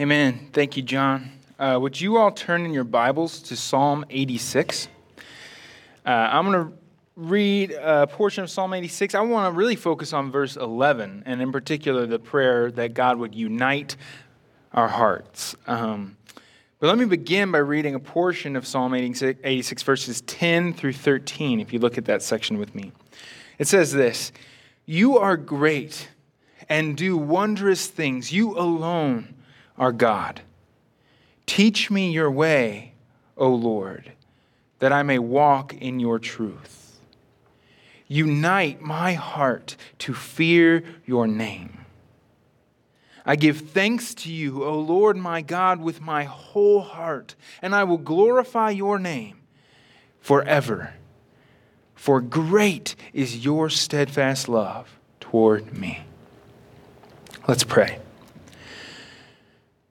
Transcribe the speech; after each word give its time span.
Amen. 0.00 0.48
Thank 0.52 0.76
you, 0.76 0.84
John. 0.84 1.32
Uh, 1.58 1.76
would 1.82 2.00
you 2.00 2.18
all 2.18 2.30
turn 2.30 2.64
in 2.64 2.72
your 2.72 2.84
Bibles 2.84 3.42
to 3.42 3.56
Psalm 3.56 4.04
86? 4.10 4.86
Uh, 6.06 6.10
I'm 6.10 6.48
going 6.48 6.68
to 6.68 6.72
read 7.16 7.72
a 7.72 8.06
portion 8.06 8.44
of 8.44 8.50
Psalm 8.50 8.74
86. 8.74 9.16
I 9.16 9.20
want 9.22 9.52
to 9.52 9.58
really 9.58 9.74
focus 9.74 10.12
on 10.12 10.30
verse 10.30 10.54
11, 10.54 11.24
and 11.26 11.42
in 11.42 11.50
particular, 11.50 12.06
the 12.06 12.20
prayer 12.20 12.70
that 12.70 12.94
God 12.94 13.18
would 13.18 13.34
unite 13.34 13.96
our 14.72 14.86
hearts. 14.86 15.56
Um, 15.66 16.16
but 16.78 16.86
let 16.86 16.96
me 16.96 17.04
begin 17.04 17.50
by 17.50 17.58
reading 17.58 17.96
a 17.96 18.00
portion 18.00 18.54
of 18.54 18.68
Psalm 18.68 18.94
86, 18.94 19.40
86, 19.42 19.82
verses 19.82 20.20
10 20.20 20.74
through 20.74 20.92
13, 20.92 21.58
if 21.58 21.72
you 21.72 21.80
look 21.80 21.98
at 21.98 22.04
that 22.04 22.22
section 22.22 22.56
with 22.56 22.72
me. 22.72 22.92
It 23.58 23.66
says 23.66 23.92
this 23.92 24.30
You 24.86 25.18
are 25.18 25.36
great 25.36 26.08
and 26.68 26.96
do 26.96 27.16
wondrous 27.16 27.88
things. 27.88 28.30
You 28.30 28.56
alone 28.56 29.34
are 29.78 29.92
God. 29.92 30.42
Teach 31.46 31.90
me 31.90 32.10
your 32.10 32.30
way, 32.30 32.92
O 33.36 33.48
Lord, 33.48 34.12
that 34.80 34.92
I 34.92 35.02
may 35.02 35.18
walk 35.18 35.74
in 35.74 36.00
your 36.00 36.18
truth. 36.18 36.98
Unite 38.06 38.80
my 38.80 39.14
heart 39.14 39.76
to 39.98 40.14
fear 40.14 40.82
your 41.06 41.26
name. 41.26 41.78
I 43.24 43.36
give 43.36 43.58
thanks 43.58 44.14
to 44.16 44.32
you, 44.32 44.64
O 44.64 44.78
Lord 44.78 45.16
my 45.16 45.42
God, 45.42 45.80
with 45.80 46.00
my 46.00 46.24
whole 46.24 46.80
heart, 46.80 47.34
and 47.60 47.74
I 47.74 47.84
will 47.84 47.98
glorify 47.98 48.70
your 48.70 48.98
name 48.98 49.36
forever. 50.20 50.94
For 51.94 52.22
great 52.22 52.96
is 53.12 53.44
your 53.44 53.68
steadfast 53.68 54.48
love 54.48 54.98
toward 55.20 55.76
me. 55.76 56.00
Let's 57.46 57.64
pray. 57.64 57.98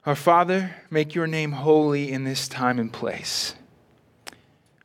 Our 0.07 0.15
Father, 0.15 0.75
make 0.89 1.13
your 1.13 1.27
name 1.27 1.51
holy 1.51 2.11
in 2.11 2.23
this 2.23 2.47
time 2.47 2.79
and 2.79 2.91
place. 2.91 3.53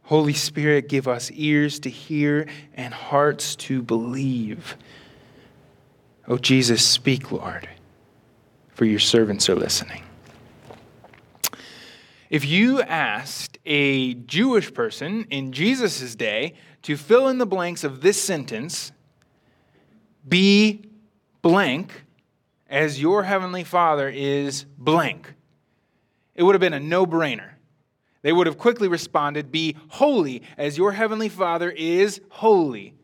Holy 0.03 0.35
Spirit, 0.35 0.91
give 0.91 1.09
us 1.09 1.31
ears 1.31 1.79
to 1.81 1.89
hear 1.89 2.47
and 2.75 2.93
hearts 2.93 3.57
to 3.57 3.83
believe. 3.83 4.77
Oh, 6.29 6.37
Jesus, 6.37 6.85
speak, 6.85 7.33
Lord 7.33 7.69
for 8.73 8.87
your 8.87 8.99
servants 8.99 9.49
are 9.49 9.55
listening. 9.55 10.03
If 12.31 12.45
you 12.45 12.81
asked 12.83 13.59
a 13.67 14.15
Jewish 14.15 14.73
person 14.73 15.27
in 15.31 15.53
Jesus' 15.53 16.17
day 16.17 16.55
to 16.83 16.97
fill 16.97 17.29
in 17.29 17.39
the 17.39 17.47
blanks 17.47 17.85
of 17.85 18.01
this 18.01 18.21
sentence, 18.21 18.91
be 20.27 20.83
blank 21.43 22.02
as 22.73 22.99
your 22.99 23.23
heavenly 23.23 23.65
Father 23.65 24.09
is 24.09 24.65
blank, 24.79 25.35
it 26.35 26.43
would 26.43 26.55
have 26.55 26.61
been 26.61 26.73
a 26.73 26.81
no 26.81 27.05
brainer. 27.05 27.51
They 28.23 28.33
would 28.33 28.47
have 28.47 28.57
quickly 28.57 28.89
responded, 28.89 29.53
Be 29.53 29.77
holy 29.89 30.43
as 30.57 30.79
your 30.79 30.93
heavenly 30.93 31.29
Father 31.29 31.71
is 31.71 32.23
holy. 32.31 32.95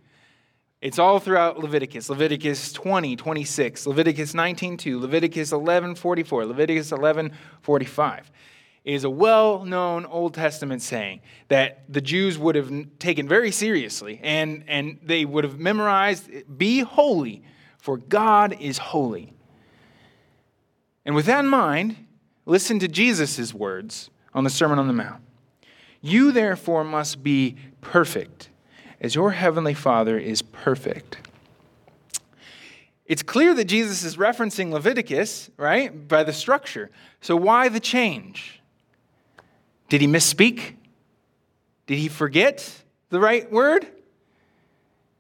It's 0.81 0.99
all 0.99 1.19
throughout 1.21 1.59
Leviticus. 1.59 2.09
Leviticus 2.09 2.73
20, 2.73 3.15
26, 3.17 3.87
Leviticus 3.87 4.33
19, 4.33 4.79
2, 4.79 5.01
Leviticus 5.01 5.53
11, 5.53 5.97
44, 5.97 6.47
Leviticus 6.47 6.91
11, 6.91 7.33
45. 7.61 8.31
It 8.85 8.95
is 8.95 9.05
a 9.05 9.11
well 9.11 9.67
known 9.67 10.07
Old 10.07 10.33
Testament 10.33 10.81
saying 10.81 11.21
that 11.49 11.83
the 11.93 12.01
Jews 12.01 12.39
would 12.39 12.55
have 12.55 12.73
taken 12.99 13.29
very 13.29 13.51
seriously 13.51 14.19
and, 14.23 14.65
and 14.67 14.99
they 15.03 15.27
would 15.27 15.45
have 15.45 15.59
memorized 15.59 16.31
Be 16.57 16.81
holy, 16.81 17.43
for 17.77 17.99
God 17.99 18.57
is 18.61 18.79
holy. 18.79 19.35
And 21.09 21.15
with 21.15 21.25
that 21.25 21.41
in 21.41 21.49
mind, 21.49 21.97
listen 22.45 22.79
to 22.81 22.87
Jesus' 22.87 23.55
words 23.55 24.11
on 24.35 24.45
the 24.45 24.51
Sermon 24.51 24.79
on 24.79 24.89
the 24.89 24.93
Mount. 24.93 25.23
You 26.03 26.33
therefore 26.33 26.85
must 26.85 27.23
be 27.23 27.57
perfect 27.81 28.51
as 29.01 29.15
your 29.15 29.31
heavenly 29.31 29.73
Father 29.73 30.19
is 30.19 30.43
perfect. 30.43 31.17
It's 33.07 33.23
clear 33.23 33.55
that 33.55 33.65
Jesus 33.65 34.05
is 34.05 34.19
referencing 34.19 34.71
Leviticus, 34.71 35.49
right, 35.57 36.07
by 36.07 36.25
the 36.25 36.33
structure. 36.35 36.91
So 37.23 37.37
why 37.37 37.71
the 37.71 37.81
change? 37.81 38.61
Did 39.89 40.03
he 40.03 40.07
misspeak? 40.07 40.75
Did 41.87 41.97
he 41.97 42.09
forget 42.09 42.83
the 43.09 43.19
right 43.19 43.51
word? 43.51 43.87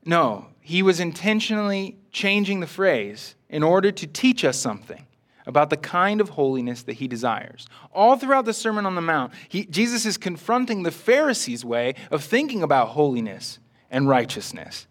No, 0.04 0.48
he 0.60 0.82
was 0.82 1.00
intentionally 1.00 1.96
changing 2.12 2.60
the 2.60 2.66
phrase 2.66 3.36
in 3.48 3.62
order 3.62 3.90
to 3.90 4.06
teach 4.06 4.44
us 4.44 4.58
something 4.58 5.06
about 5.48 5.70
the 5.70 5.76
kind 5.76 6.20
of 6.20 6.28
holiness 6.28 6.82
that 6.82 6.92
he 6.92 7.08
desires. 7.08 7.66
All 7.92 8.16
throughout 8.16 8.44
the 8.44 8.52
Sermon 8.52 8.84
on 8.86 8.94
the 8.94 9.00
Mount, 9.00 9.32
he, 9.48 9.64
Jesus 9.64 10.04
is 10.04 10.18
confronting 10.18 10.82
the 10.82 10.90
Pharisees' 10.92 11.64
way 11.64 11.94
of 12.10 12.22
thinking 12.22 12.62
about 12.62 12.88
holiness 12.88 13.58
and 13.90 14.06
righteousness. 14.06 14.86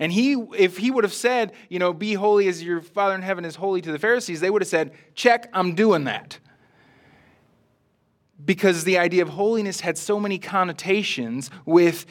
And 0.00 0.12
he, 0.12 0.32
if 0.58 0.76
he 0.76 0.90
would 0.90 1.04
have 1.04 1.14
said, 1.14 1.52
you 1.68 1.78
know, 1.78 1.92
be 1.92 2.14
holy 2.14 2.48
as 2.48 2.62
your 2.62 2.82
Father 2.82 3.14
in 3.14 3.22
heaven 3.22 3.44
is 3.44 3.54
holy 3.54 3.80
to 3.80 3.92
the 3.92 3.98
Pharisees, 3.98 4.40
they 4.40 4.50
would 4.50 4.60
have 4.60 4.68
said, 4.68 4.92
check, 5.14 5.48
I'm 5.52 5.74
doing 5.74 6.04
that. 6.04 6.40
Because 8.44 8.84
the 8.84 8.98
idea 8.98 9.22
of 9.22 9.30
holiness 9.30 9.80
had 9.80 9.96
so 9.96 10.20
many 10.20 10.38
connotations 10.38 11.48
with 11.64 12.04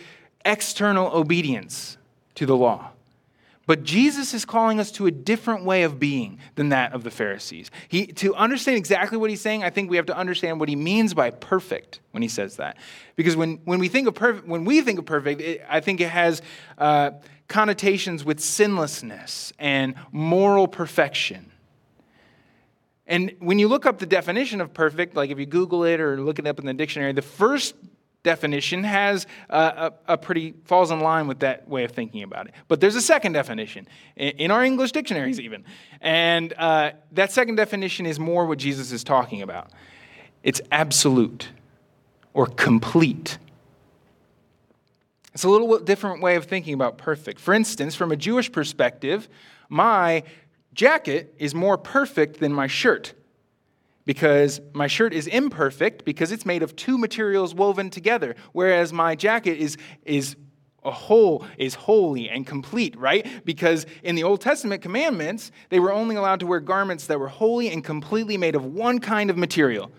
external 0.45 1.07
obedience 1.15 1.97
to 2.35 2.45
the 2.45 2.55
law. 2.55 2.91
But 3.67 3.83
Jesus 3.83 4.33
is 4.33 4.45
calling 4.45 4.79
us 4.79 4.91
to 4.91 5.07
a 5.07 5.11
different 5.11 5.65
way 5.65 5.83
of 5.83 5.99
being 5.99 6.39
than 6.55 6.69
that 6.69 6.93
of 6.93 7.03
the 7.03 7.09
Pharisees. 7.09 7.71
He, 7.87 8.07
to 8.07 8.35
understand 8.35 8.77
exactly 8.77 9.17
what 9.17 9.29
he's 9.29 9.41
saying, 9.41 9.63
I 9.63 9.71
think 9.71 9.89
we 9.89 9.97
have 9.97 10.05
to 10.05 10.15
understand 10.15 10.59
what 10.59 10.69
he 10.69 10.75
means 10.75 11.13
by 11.13 11.31
perfect 11.31 11.99
when 12.11 12.21
he 12.21 12.29
says 12.29 12.57
that. 12.57 12.77
Because 13.15 13.35
when, 13.35 13.59
when 13.65 13.79
we 13.79 13.87
think 13.87 14.07
of 14.07 14.13
perfect, 14.13 14.47
when 14.47 14.65
we 14.65 14.81
think 14.81 14.99
of 14.99 15.05
perfect, 15.05 15.41
it, 15.41 15.65
I 15.67 15.79
think 15.79 15.99
it 15.99 16.09
has 16.09 16.43
uh, 16.77 17.11
connotations 17.47 18.23
with 18.23 18.39
sinlessness 18.39 19.51
and 19.57 19.95
moral 20.11 20.67
perfection. 20.67 21.51
And 23.07 23.35
when 23.39 23.59
you 23.59 23.67
look 23.67 23.85
up 23.85 23.99
the 23.99 24.05
definition 24.05 24.61
of 24.61 24.73
perfect, 24.73 25.15
like 25.15 25.29
if 25.29 25.39
you 25.39 25.45
Google 25.45 25.83
it 25.83 25.99
or 25.99 26.19
look 26.21 26.39
it 26.39 26.47
up 26.47 26.59
in 26.59 26.65
the 26.65 26.73
dictionary, 26.73 27.13
the 27.13 27.21
first 27.21 27.75
definition 28.25 28.83
has 28.83 29.25
a, 29.49 29.93
a, 30.07 30.13
a, 30.13 30.17
pretty 30.17 30.53
falls 30.65 30.91
in 30.91 30.99
line 30.99 31.27
with 31.27 31.39
that 31.39 31.69
way 31.69 31.85
of 31.85 31.91
thinking 31.91 32.23
about 32.23 32.47
it. 32.47 32.53
But 32.67 32.81
there's 32.81 32.97
a 32.97 33.01
second 33.01 33.31
definition 33.31 33.87
in 34.17 34.51
our 34.51 34.65
English 34.65 34.91
dictionaries, 34.91 35.39
even, 35.39 35.63
and 36.01 36.53
uh, 36.57 36.91
that 37.13 37.31
second 37.31 37.55
definition 37.55 38.05
is 38.05 38.19
more 38.19 38.45
what 38.45 38.57
Jesus 38.57 38.91
is 38.91 39.05
talking 39.05 39.41
about. 39.41 39.71
It's 40.43 40.59
absolute 40.71 41.49
or 42.33 42.47
complete. 42.47 43.37
It's 45.33 45.43
a 45.43 45.49
little 45.49 45.79
different 45.79 46.21
way 46.21 46.35
of 46.35 46.45
thinking 46.45 46.73
about 46.73 46.97
perfect. 46.97 47.39
For 47.39 47.53
instance, 47.53 47.95
from 47.95 48.11
a 48.11 48.15
Jewish 48.15 48.51
perspective, 48.51 49.29
my 49.69 50.23
jacket 50.73 51.33
is 51.39 51.55
more 51.55 51.77
perfect 51.77 52.39
than 52.39 52.51
my 52.51 52.67
shirt 52.67 53.13
because 54.05 54.61
my 54.73 54.87
shirt 54.87 55.13
is 55.13 55.27
imperfect 55.27 56.05
because 56.05 56.31
it's 56.31 56.45
made 56.45 56.63
of 56.63 56.75
two 56.75 56.97
materials 56.97 57.53
woven 57.53 57.89
together, 57.89 58.35
whereas 58.53 58.93
my 58.93 59.15
jacket 59.15 59.57
is, 59.57 59.77
is 60.05 60.35
a 60.83 60.91
whole 60.91 61.43
is 61.57 61.73
holy 61.73 62.29
and 62.29 62.45
complete, 62.45 62.95
right? 62.97 63.27
Because 63.43 63.85
in 64.03 64.15
the 64.15 64.23
Old 64.23 64.39
Testament 64.39 64.81
commandments, 64.81 65.51
they 65.69 65.79
were 65.79 65.91
only 65.91 66.15
allowed 66.15 66.39
to 66.41 66.45
wear 66.45 66.59
garments 66.59 67.07
that 67.07 67.19
were 67.19 67.27
wholly 67.27 67.69
and 67.69 67.83
completely 67.83 68.37
made 68.37 68.55
of 68.55 68.63
one 68.63 68.99
kind 68.99 69.29
of 69.29 69.37
material. 69.37 69.91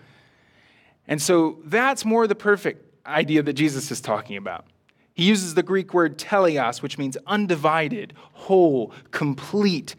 And 1.07 1.21
so 1.21 1.59
that's 1.65 2.05
more 2.05 2.25
the 2.27 2.35
perfect 2.35 2.83
idea 3.05 3.43
that 3.43 3.53
Jesus 3.53 3.91
is 3.91 4.01
talking 4.01 4.37
about. 4.37 4.65
He 5.13 5.23
uses 5.23 5.55
the 5.55 5.63
Greek 5.63 5.93
word 5.93 6.17
teleios, 6.17 6.81
which 6.81 6.97
means 6.97 7.17
undivided, 7.27 8.13
whole, 8.33 8.93
complete, 9.11 9.95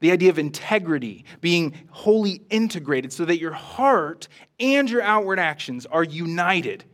the 0.00 0.12
idea 0.12 0.30
of 0.30 0.38
integrity, 0.38 1.24
being 1.40 1.74
wholly 1.90 2.42
integrated 2.50 3.12
so 3.12 3.24
that 3.24 3.38
your 3.38 3.52
heart 3.52 4.28
and 4.60 4.88
your 4.88 5.02
outward 5.02 5.38
actions 5.38 5.86
are 5.86 6.04
united 6.04 6.84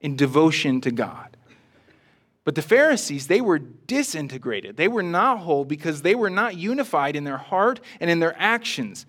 in 0.00 0.16
devotion 0.16 0.80
to 0.80 0.90
God. 0.90 1.36
But 2.44 2.56
the 2.56 2.62
Pharisees, 2.62 3.28
they 3.28 3.40
were 3.40 3.58
disintegrated. 3.58 4.76
They 4.76 4.88
were 4.88 5.02
not 5.02 5.38
whole 5.38 5.64
because 5.64 6.02
they 6.02 6.14
were 6.14 6.30
not 6.30 6.56
unified 6.56 7.14
in 7.14 7.24
their 7.24 7.36
heart 7.36 7.80
and 8.00 8.10
in 8.10 8.18
their 8.18 8.34
actions. 8.36 9.06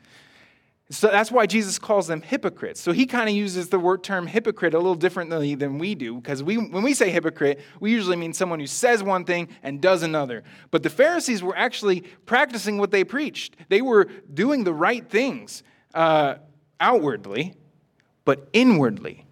So 0.90 1.08
that's 1.08 1.32
why 1.32 1.46
Jesus 1.46 1.80
calls 1.80 2.08
them 2.08 2.22
hypocrites. 2.22 2.80
So 2.80 2.92
he 2.92 3.06
kind 3.06 3.30
of 3.30 3.36
uses 3.36 3.70
the 3.70 3.80
word 3.80 4.04
term 4.04 4.28
hypocrite 4.28 4.74
a 4.74 4.78
little 4.78 4.96
differently 4.96 5.56
than 5.56 5.78
we 5.78 5.96
do, 5.96 6.16
because 6.16 6.44
we, 6.44 6.58
when 6.58 6.84
we 6.84 6.94
say 6.94 7.10
hypocrite, 7.10 7.62
we 7.80 7.92
usually 7.92 8.18
mean 8.18 8.34
someone 8.34 8.60
who 8.60 8.68
says 8.68 9.02
one 9.02 9.24
thing 9.24 9.48
and 9.64 9.82
does 9.82 10.04
another. 10.04 10.44
But 10.72 10.84
the 10.84 10.90
Pharisees 10.90 11.42
were 11.42 11.58
actually 11.58 12.02
practicing 12.26 12.78
what 12.78 12.92
they 12.92 13.04
preached. 13.04 13.56
They 13.70 13.82
were 13.82 14.06
doing 14.34 14.66
the 14.66 14.74
right 14.74 15.10
things 15.10 15.64
uh, 15.94 16.36
outwardly, 16.80 17.54
but 18.26 18.50
inwardly, 18.52 19.26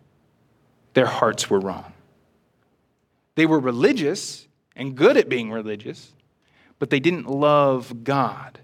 their 0.94 1.06
hearts 1.06 1.50
were 1.50 1.60
wrong. 1.60 1.92
They 3.36 3.46
were 3.46 3.60
religious 3.60 4.48
and 4.76 4.96
good 4.96 5.18
at 5.18 5.28
being 5.28 5.52
religious, 5.52 6.14
but 6.80 6.90
they 6.90 7.00
didn't 7.00 7.30
love 7.30 8.04
God. 8.04 8.60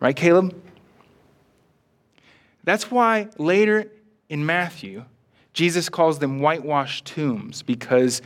Right, 0.00 0.16
Caleb? 0.16 0.60
That's 2.64 2.90
why 2.90 3.28
later 3.38 3.90
in 4.28 4.44
Matthew, 4.46 5.04
Jesus 5.52 5.88
calls 5.88 6.18
them 6.18 6.40
whitewashed 6.40 7.04
tombs 7.04 7.62
because 7.62 8.22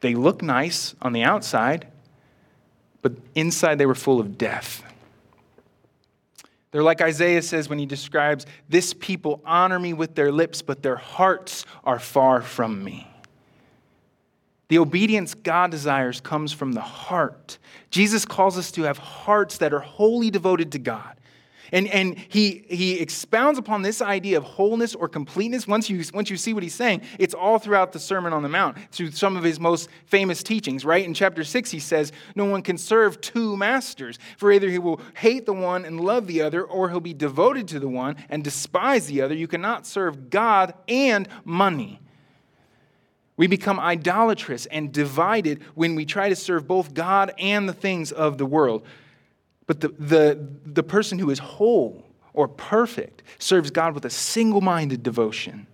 they 0.00 0.14
look 0.14 0.42
nice 0.42 0.94
on 1.02 1.12
the 1.12 1.22
outside, 1.22 1.88
but 3.02 3.12
inside 3.34 3.78
they 3.78 3.86
were 3.86 3.94
full 3.94 4.20
of 4.20 4.38
death. 4.38 4.82
They're 6.70 6.82
like 6.82 7.00
Isaiah 7.00 7.42
says 7.42 7.68
when 7.68 7.78
he 7.78 7.86
describes, 7.86 8.46
This 8.68 8.94
people 8.94 9.40
honor 9.46 9.78
me 9.78 9.92
with 9.92 10.16
their 10.16 10.32
lips, 10.32 10.60
but 10.60 10.82
their 10.82 10.96
hearts 10.96 11.64
are 11.84 12.00
far 12.00 12.42
from 12.42 12.82
me. 12.82 13.08
The 14.68 14.78
obedience 14.78 15.34
God 15.34 15.70
desires 15.70 16.20
comes 16.20 16.52
from 16.52 16.72
the 16.72 16.80
heart. 16.80 17.58
Jesus 17.90 18.24
calls 18.24 18.58
us 18.58 18.72
to 18.72 18.82
have 18.82 18.98
hearts 18.98 19.58
that 19.58 19.72
are 19.72 19.80
wholly 19.80 20.30
devoted 20.30 20.72
to 20.72 20.78
God. 20.78 21.14
And, 21.72 21.88
and 21.88 22.18
he, 22.18 22.64
he 22.68 23.00
expounds 23.00 23.58
upon 23.58 23.82
this 23.82 24.02
idea 24.02 24.36
of 24.38 24.44
wholeness 24.44 24.94
or 24.94 25.08
completeness. 25.08 25.66
Once 25.66 25.88
you, 25.88 26.02
once 26.12 26.30
you 26.30 26.36
see 26.36 26.52
what 26.52 26.62
he's 26.62 26.74
saying, 26.74 27.02
it's 27.18 27.34
all 27.34 27.58
throughout 27.58 27.92
the 27.92 27.98
Sermon 27.98 28.32
on 28.32 28.42
the 28.42 28.48
Mount, 28.48 28.76
through 28.90 29.12
some 29.12 29.36
of 29.36 29.42
his 29.42 29.58
most 29.58 29.88
famous 30.06 30.42
teachings, 30.42 30.84
right? 30.84 31.04
In 31.04 31.14
chapter 31.14 31.44
6, 31.44 31.70
he 31.70 31.80
says, 31.80 32.12
No 32.34 32.44
one 32.44 32.62
can 32.62 32.78
serve 32.78 33.20
two 33.20 33.56
masters, 33.56 34.18
for 34.36 34.52
either 34.52 34.68
he 34.68 34.78
will 34.78 35.00
hate 35.14 35.46
the 35.46 35.54
one 35.54 35.84
and 35.84 36.00
love 36.00 36.26
the 36.26 36.42
other, 36.42 36.62
or 36.64 36.90
he'll 36.90 37.00
be 37.00 37.14
devoted 37.14 37.68
to 37.68 37.80
the 37.80 37.88
one 37.88 38.16
and 38.28 38.44
despise 38.44 39.06
the 39.06 39.22
other. 39.22 39.34
You 39.34 39.48
cannot 39.48 39.86
serve 39.86 40.30
God 40.30 40.74
and 40.88 41.28
money. 41.44 42.00
We 43.36 43.46
become 43.48 43.80
idolatrous 43.80 44.66
and 44.66 44.92
divided 44.92 45.62
when 45.74 45.94
we 45.96 46.04
try 46.04 46.28
to 46.28 46.36
serve 46.36 46.68
both 46.68 46.94
God 46.94 47.32
and 47.38 47.68
the 47.68 47.72
things 47.72 48.12
of 48.12 48.38
the 48.38 48.46
world. 48.46 48.86
But 49.66 49.80
the, 49.80 49.88
the, 49.88 50.48
the 50.64 50.82
person 50.82 51.18
who 51.18 51.30
is 51.30 51.38
whole 51.38 52.04
or 52.32 52.48
perfect 52.48 53.22
serves 53.38 53.70
God 53.70 53.94
with 53.94 54.04
a 54.04 54.10
single 54.10 54.60
minded 54.60 55.02
devotion, 55.02 55.66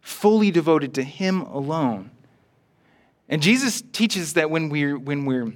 fully 0.00 0.50
devoted 0.50 0.94
to 0.94 1.02
Him 1.02 1.40
alone. 1.42 2.10
And 3.28 3.42
Jesus 3.42 3.82
teaches 3.92 4.34
that 4.34 4.50
when 4.50 4.68
we're, 4.68 4.98
when 4.98 5.24
we're 5.24 5.52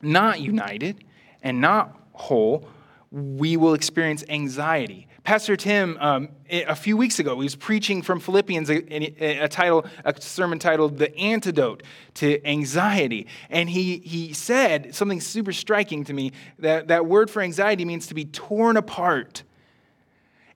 not 0.00 0.40
united 0.40 1.04
and 1.42 1.60
not 1.60 2.00
whole, 2.12 2.66
we 3.10 3.56
will 3.56 3.74
experience 3.74 4.24
anxiety. 4.28 5.06
Pastor 5.24 5.56
Tim, 5.56 5.96
um, 6.00 6.28
a 6.50 6.76
few 6.76 6.98
weeks 6.98 7.18
ago, 7.18 7.34
he 7.36 7.44
was 7.44 7.56
preaching 7.56 8.02
from 8.02 8.20
Philippians, 8.20 8.68
a, 8.68 9.44
a, 9.44 9.48
title, 9.48 9.86
a 10.04 10.20
sermon 10.20 10.58
titled 10.58 10.98
"The 10.98 11.16
Antidote 11.16 11.82
to 12.16 12.46
Anxiety," 12.46 13.26
and 13.48 13.70
he 13.70 13.98
he 13.98 14.34
said 14.34 14.94
something 14.94 15.22
super 15.22 15.54
striking 15.54 16.04
to 16.04 16.12
me. 16.12 16.32
That 16.58 16.88
that 16.88 17.06
word 17.06 17.30
for 17.30 17.40
anxiety 17.40 17.86
means 17.86 18.06
to 18.08 18.14
be 18.14 18.26
torn 18.26 18.76
apart 18.76 19.44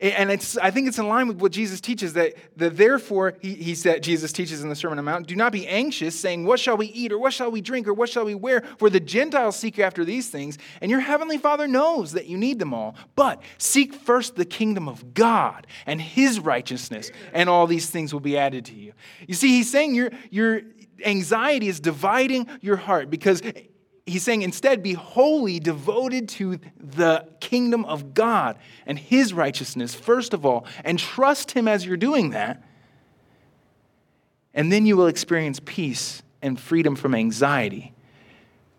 and 0.01 0.31
it's, 0.31 0.57
I 0.57 0.71
think 0.71 0.87
it's 0.87 0.99
in 0.99 1.09
line 1.09 1.27
with 1.27 1.39
what 1.39 1.51
Jesus 1.51 1.81
teaches 1.81 2.13
that, 2.13 2.35
that 2.57 2.77
therefore, 2.77 3.35
he, 3.41 3.55
he 3.55 3.75
said, 3.75 4.03
Jesus 4.03 4.33
teaches 4.33 4.63
in 4.63 4.69
the 4.69 4.77
Sermon 4.77 4.99
on 4.99 5.05
the 5.05 5.11
Mount, 5.11 5.27
do 5.27 5.35
not 5.35 5.51
be 5.51 5.67
anxious, 5.67 6.19
saying, 6.19 6.45
What 6.45 6.61
shall 6.61 6.77
we 6.77 6.87
eat, 6.87 7.11
or 7.11 7.19
what 7.19 7.33
shall 7.33 7.51
we 7.51 7.61
drink, 7.61 7.89
or 7.89 7.95
what 7.95 8.09
shall 8.09 8.25
we 8.25 8.37
wear? 8.37 8.63
For 8.79 8.91
the 8.91 9.01
Gentiles 9.01 9.57
seek 9.57 9.81
after 9.81 10.05
these 10.05 10.29
things, 10.29 10.57
and 10.81 10.91
your 10.91 11.01
heavenly 11.01 11.37
Father 11.37 11.67
knows 11.67 12.13
that 12.13 12.27
you 12.27 12.39
need 12.39 12.61
them 12.61 12.73
all. 12.73 12.95
But 13.17 13.43
seek 13.59 13.93
first 13.93 14.37
the 14.37 14.45
kingdom 14.45 14.89
of 14.89 15.15
God 15.15 15.67
and 15.85 16.01
his 16.01 16.39
righteousness, 16.39 17.11
and 17.33 17.49
all 17.49 17.67
these 17.67 17.91
things 17.91 18.13
will 18.13 18.21
be 18.21 18.39
added 18.39 18.67
to 18.67 18.75
you. 18.75 18.93
You 19.27 19.35
see, 19.35 19.49
he's 19.49 19.71
saying 19.71 19.97
your, 19.97 20.11
your 20.31 20.61
anxiety 21.05 21.67
is 21.67 21.81
dividing 21.81 22.47
your 22.61 22.77
heart 22.77 23.11
because 23.11 23.43
he's 24.09 24.23
saying 24.23 24.43
instead 24.43 24.83
be 24.83 24.95
wholly 24.95 25.61
devoted 25.61 26.29
to 26.29 26.59
the 26.79 27.29
kingdom 27.41 27.85
of 27.85 28.15
God 28.15 28.59
and 28.87 28.99
his 28.99 29.33
righteousness, 29.33 29.95
first 29.95 30.35
of 30.35 30.45
all, 30.45 30.67
and 30.85 30.99
trust 30.99 31.53
him 31.53 31.69
as 31.69 31.85
you're 31.85 31.97
doing 31.97 32.31
that. 32.31 32.63
And 34.55 34.73
then 34.73 34.87
you 34.87 34.97
will 34.97 35.07
experience 35.07 35.61
peace 35.65 36.23
and 36.43 36.59
freedom 36.59 36.97
from 36.97 37.15
anxiety 37.15 37.93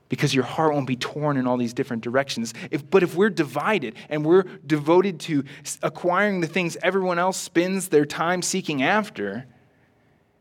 because 0.10 0.34
your 0.34 0.44
heart 0.44 0.74
won't 0.74 0.88
be 0.88 0.96
torn 0.96 1.38
in 1.38 1.46
all 1.46 1.58
these 1.58 1.74
different 1.74 2.04
directions. 2.04 2.54
If, 2.72 2.90
but 2.90 3.04
if 3.04 3.16
we're 3.16 3.30
divided 3.30 3.96
and 4.10 4.26
we're 4.26 4.44
devoted 4.66 5.20
to 5.22 5.44
acquiring 5.84 6.42
the 6.42 6.48
things 6.48 6.76
everyone 6.82 7.20
else 7.20 7.38
spends 7.38 7.90
their 7.90 8.06
time 8.06 8.42
seeking 8.42 8.82
after, 8.82 9.46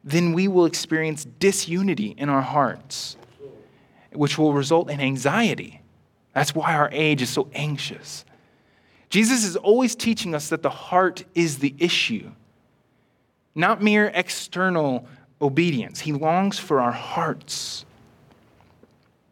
then 0.02 0.32
we 0.32 0.48
will 0.48 0.64
experience 0.64 1.26
disunity 1.38 2.14
in 2.16 2.30
our 2.30 2.40
hearts 2.40 3.18
which 4.12 4.38
will 4.38 4.52
result 4.52 4.90
in 4.90 5.00
anxiety. 5.00 5.80
That's 6.34 6.54
why 6.54 6.74
our 6.74 6.88
age 6.92 7.22
is 7.22 7.30
so 7.30 7.48
anxious. 7.54 8.24
Jesus 9.10 9.44
is 9.44 9.56
always 9.56 9.94
teaching 9.96 10.34
us 10.34 10.50
that 10.50 10.62
the 10.62 10.70
heart 10.70 11.24
is 11.34 11.58
the 11.58 11.74
issue, 11.78 12.30
not 13.54 13.82
mere 13.82 14.10
external 14.14 15.06
obedience. 15.40 16.00
He 16.00 16.12
longs 16.12 16.58
for 16.58 16.80
our 16.80 16.92
hearts. 16.92 17.84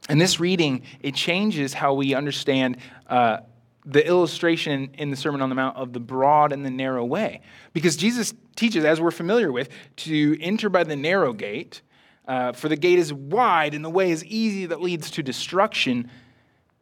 In 0.09 0.19
this 0.19 0.41
reading, 0.41 0.83
it 1.01 1.15
changes 1.15 1.75
how 1.75 1.95
we 1.95 2.15
understand 2.15 2.79
uh, 3.09 3.39
the 3.85 4.07
illustration 4.07 4.91
in 4.95 5.11
the 5.11 5.17
Sermon 5.17 5.43
on 5.43 5.49
the 5.49 5.55
Mount 5.55 5.77
of 5.77 5.93
the 5.93 6.01
broad 6.01 6.53
and 6.53 6.65
the 6.65 6.71
narrow 6.71 7.05
way. 7.05 7.41
Because 7.73 7.97
Jesus 7.97 8.35
teaches, 8.57 8.85
as 8.85 9.01
we're 9.01 9.11
familiar 9.11 9.53
with, 9.53 9.69
to 9.97 10.37
enter 10.41 10.69
by 10.69 10.85
the 10.85 10.97
narrow 10.97 11.33
gate 11.33 11.83
uh, 12.27 12.53
for 12.53 12.69
the 12.69 12.77
gate 12.77 12.99
is 12.99 13.13
wide 13.13 13.75
and 13.75 13.85
the 13.85 13.91
way 13.91 14.11
is 14.11 14.25
easy 14.25 14.67
that 14.67 14.81
leads 14.81 15.11
to 15.13 15.23
destruction, 15.23 16.11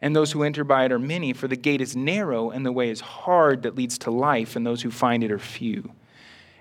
and 0.00 0.14
those 0.14 0.32
who 0.32 0.42
enter 0.42 0.64
by 0.64 0.84
it 0.84 0.92
are 0.92 0.98
many. 0.98 1.32
For 1.32 1.48
the 1.48 1.56
gate 1.56 1.80
is 1.80 1.94
narrow 1.94 2.50
and 2.50 2.64
the 2.64 2.72
way 2.72 2.90
is 2.90 3.00
hard 3.00 3.62
that 3.62 3.74
leads 3.74 3.98
to 3.98 4.10
life, 4.10 4.56
and 4.56 4.66
those 4.66 4.82
who 4.82 4.90
find 4.90 5.22
it 5.22 5.30
are 5.30 5.38
few. 5.38 5.92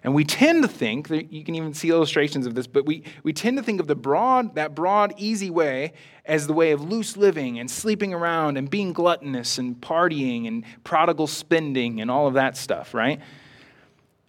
And 0.03 0.13
we 0.13 0.25
tend 0.25 0.63
to 0.63 0.67
think, 0.67 1.09
you 1.09 1.45
can 1.45 1.55
even 1.55 1.73
see 1.73 1.89
illustrations 1.89 2.45
of 2.45 2.55
this, 2.55 2.67
but 2.67 2.85
we, 2.85 3.03
we 3.23 3.31
tend 3.31 3.55
to 3.57 3.63
think 3.63 3.79
of 3.79 3.87
the 3.87 3.95
broad, 3.95 4.55
that 4.55 4.75
broad, 4.75 5.13
easy 5.15 5.49
way 5.49 5.93
as 6.25 6.45
the 6.45 6.51
way 6.51 6.71
of 6.71 6.81
loose 6.81 7.15
living 7.15 7.57
and 7.57 7.71
sleeping 7.71 8.13
around 8.13 8.57
and 8.57 8.69
being 8.69 8.91
gluttonous 8.91 9.57
and 9.57 9.79
partying 9.79 10.45
and 10.45 10.65
prodigal 10.83 11.27
spending 11.27 12.01
and 12.01 12.11
all 12.11 12.27
of 12.27 12.33
that 12.33 12.57
stuff, 12.57 12.93
right? 12.93 13.21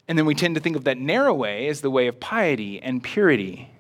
And 0.07 0.17
then 0.17 0.27
we 0.27 0.37
tend 0.37 0.55
to 0.55 0.61
think 0.61 0.77
of 0.77 0.85
that 0.85 0.99
narrow 0.99 1.35
way 1.35 1.67
as 1.67 1.81
the 1.81 1.91
way 1.91 2.07
of 2.07 2.21
piety 2.21 2.81
and 2.81 3.03
purity 3.03 3.74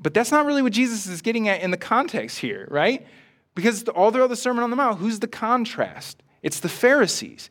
but 0.00 0.14
that's 0.14 0.32
not 0.32 0.46
really 0.46 0.62
what 0.62 0.72
Jesus 0.72 1.06
is 1.06 1.22
getting 1.22 1.48
at 1.48 1.60
in 1.60 1.70
the 1.70 1.76
context 1.76 2.38
here, 2.38 2.66
right? 2.70 3.06
Because 3.54 3.84
all 3.84 4.10
throughout 4.10 4.28
the 4.28 4.36
Sermon 4.36 4.64
on 4.64 4.70
the 4.70 4.76
Mount, 4.76 4.98
who's 4.98 5.18
the 5.18 5.28
contrast? 5.28 6.22
It's 6.42 6.60
the 6.60 6.68
Pharisees. 6.68 7.50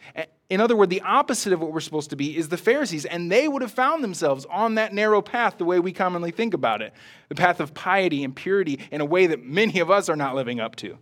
In 0.50 0.60
other 0.60 0.76
words, 0.76 0.90
the 0.90 1.02
opposite 1.02 1.54
of 1.54 1.62
what 1.62 1.72
we're 1.72 1.80
supposed 1.80 2.10
to 2.10 2.16
be 2.16 2.36
is 2.36 2.50
the 2.50 2.58
Pharisees, 2.58 3.06
and 3.06 3.32
they 3.32 3.48
would 3.48 3.62
have 3.62 3.72
found 3.72 4.04
themselves 4.04 4.48
on 4.50 4.76
that 4.76 4.94
narrow 4.94 5.22
path 5.22 5.60
the 5.60 5.66
way 5.66 5.80
we 5.80 5.94
commonly 5.94 6.32
think 6.32 6.56
about 6.56 6.82
it 6.82 6.94
the 7.28 7.36
path 7.36 7.60
of 7.60 7.76
piety 7.76 8.24
and 8.24 8.36
purity 8.36 8.80
in 8.92 9.02
a 9.02 9.06
way 9.06 9.28
that 9.28 9.44
many 9.44 9.80
of 9.80 9.92
us 9.92 10.10
are 10.10 10.16
not 10.16 10.34
living 10.34 10.60
up 10.60 10.76
to, 10.78 10.98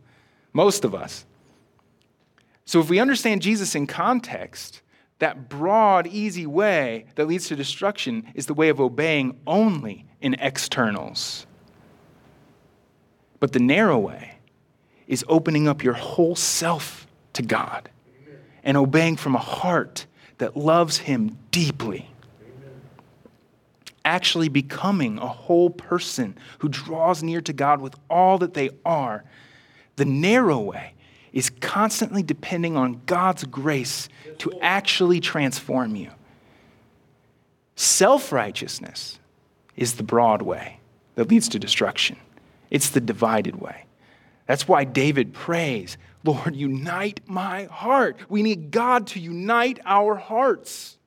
most 0.52 0.84
of 0.84 0.94
us. 0.94 1.26
So 2.66 2.82
if 2.82 2.90
we 2.90 3.00
understand 3.00 3.42
Jesus 3.42 3.74
in 3.76 3.88
context, 3.88 4.82
that 5.20 5.48
broad, 5.48 6.08
easy 6.08 6.46
way 6.46 7.06
that 7.16 7.28
leads 7.28 7.48
to 7.48 7.56
destruction 7.56 8.34
is 8.36 8.48
the 8.48 8.54
way 8.54 8.68
of 8.68 8.82
obeying 8.82 9.40
only 9.48 10.07
in 10.22 10.34
externals. 10.36 11.46
But 13.40 13.54
the 13.54 13.60
narrow 13.60 14.00
way 14.00 14.36
is 15.08 15.24
opening 15.28 15.68
up 15.68 15.84
your 15.84 15.94
whole 15.94 16.36
self 16.36 17.08
to 17.34 17.42
God 17.42 17.90
and 18.64 18.76
obeying 18.76 19.16
from 19.16 19.36
a 19.36 19.40
heart 19.40 20.06
that 20.40 20.58
loves 20.58 20.98
Him 20.98 21.38
deeply. 21.52 22.10
Actually 24.04 24.50
becoming 24.50 25.18
a 25.18 25.28
whole 25.28 25.70
person 25.70 26.38
who 26.60 26.70
draws 26.70 27.22
near 27.22 27.42
to 27.42 27.54
God 27.54 27.82
with 27.82 27.96
all 28.10 28.38
that 28.38 28.54
they 28.54 28.70
are. 28.86 29.24
The 29.98 30.06
narrow 30.06 30.60
way 30.60 30.94
is 31.34 31.50
constantly 31.50 32.24
depending 32.24 32.78
on 32.78 33.02
God's 33.06 33.44
grace 33.44 34.08
to 34.40 34.52
actually 34.62 35.20
transform 35.20 35.96
you. 35.96 36.10
Self 37.76 38.32
righteousness 38.32 39.20
is 39.78 39.96
the 39.96 40.04
broad 40.04 40.42
way 40.42 40.80
that 41.16 41.30
leads 41.30 41.48
to 41.50 41.60
destruction, 41.60 42.18
it's 42.70 42.90
the 42.90 43.00
divided 43.00 43.62
way. 43.62 43.86
That's 44.48 44.68
why 44.68 44.84
David 44.86 45.34
prays, 45.34 45.98
Lord, 46.24 46.56
unite 46.56 47.22
my 47.26 47.66
heart. 47.66 48.18
We 48.30 48.44
need 48.44 48.72
God 48.72 49.08
to 49.08 49.20
unite 49.20 49.80
our 49.86 50.16
hearts. 50.16 50.98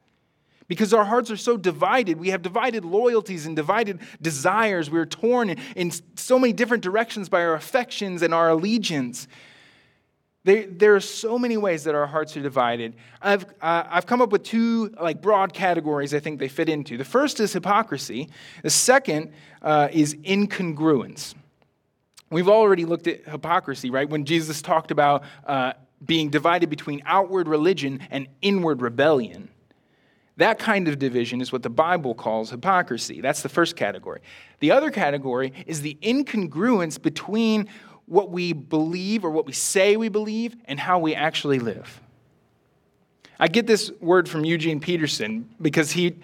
Because 0.68 0.94
our 0.94 1.04
hearts 1.04 1.32
are 1.32 1.36
so 1.36 1.56
divided. 1.56 2.20
We 2.20 2.28
have 2.28 2.42
divided 2.42 2.84
loyalties 2.84 3.44
and 3.44 3.56
divided 3.56 3.98
desires. 4.22 4.88
We're 4.88 5.04
torn 5.04 5.56
in 5.74 5.90
so 6.14 6.38
many 6.38 6.52
different 6.52 6.84
directions 6.84 7.28
by 7.28 7.42
our 7.42 7.54
affections 7.54 8.22
and 8.22 8.32
our 8.32 8.50
allegiance. 8.50 9.26
There, 10.42 10.94
are 10.94 11.00
so 11.00 11.38
many 11.38 11.59
ways 11.59 11.85
that 11.85 11.94
our 11.94 12.06
hearts 12.06 12.35
are 12.37 12.42
divided. 12.42 12.94
I've, 13.20 13.44
uh, 13.61 13.85
I've 13.90 14.06
come 14.06 14.23
up 14.23 14.32
with 14.32 14.42
two 14.42 14.88
like 15.00 15.20
broad 15.20 15.52
categories 15.52 16.14
I 16.14 16.20
think 16.20 16.38
they 16.38 16.49
fit 16.49 16.70
into. 16.70 16.97
The 16.97 17.04
first 17.04 17.40
is 17.40 17.52
hypocrisy. 17.52 18.30
The 18.62 18.70
second 18.70 19.32
uh, 19.61 19.88
is 19.92 20.14
incongruence. 20.14 21.35
We've 22.30 22.49
already 22.49 22.87
looked 22.87 23.06
at 23.06 23.28
hypocrisy, 23.28 23.90
right? 23.90 24.09
When 24.09 24.25
Jesus 24.25 24.62
talked 24.62 24.90
about 24.90 25.25
uh, 25.47 25.75
being 26.04 26.30
divided 26.30 26.70
between 26.70 27.02
outward 27.04 27.47
religion 27.47 28.00
and 28.11 28.26
inward 28.40 28.80
rebellion. 28.80 29.50
That 30.38 30.59
kind 30.59 30.88
of 30.88 30.99
division 30.99 31.42
is 31.42 31.52
what 31.52 31.62
the 31.62 31.68
Bible 31.68 32.14
calls 32.14 32.49
hypocrisy. 32.49 33.20
That's 33.20 33.42
the 33.42 33.50
first 33.50 33.76
category. 33.76 34.23
The 34.61 34.70
other 34.70 34.90
category 34.90 35.52
is 35.66 35.82
the 35.82 35.99
incongruence 36.02 37.00
between 37.00 37.68
what 38.11 38.29
we 38.29 38.52
believe 38.52 39.25
or 39.25 39.31
what 39.31 39.47
we 39.47 39.52
say 39.52 39.97
we 39.97 40.09
believe 40.09 40.57
and 40.64 40.81
how 40.81 40.99
we 40.99 41.14
actually 41.14 41.61
live. 41.61 42.00
I 43.38 43.47
get 43.47 43.69
this 43.69 43.93
word 44.00 44.29
from 44.29 44.45
Eugene 44.45 44.81
Peterson 44.81 45.49
because 45.62 45.93
he 45.93 46.17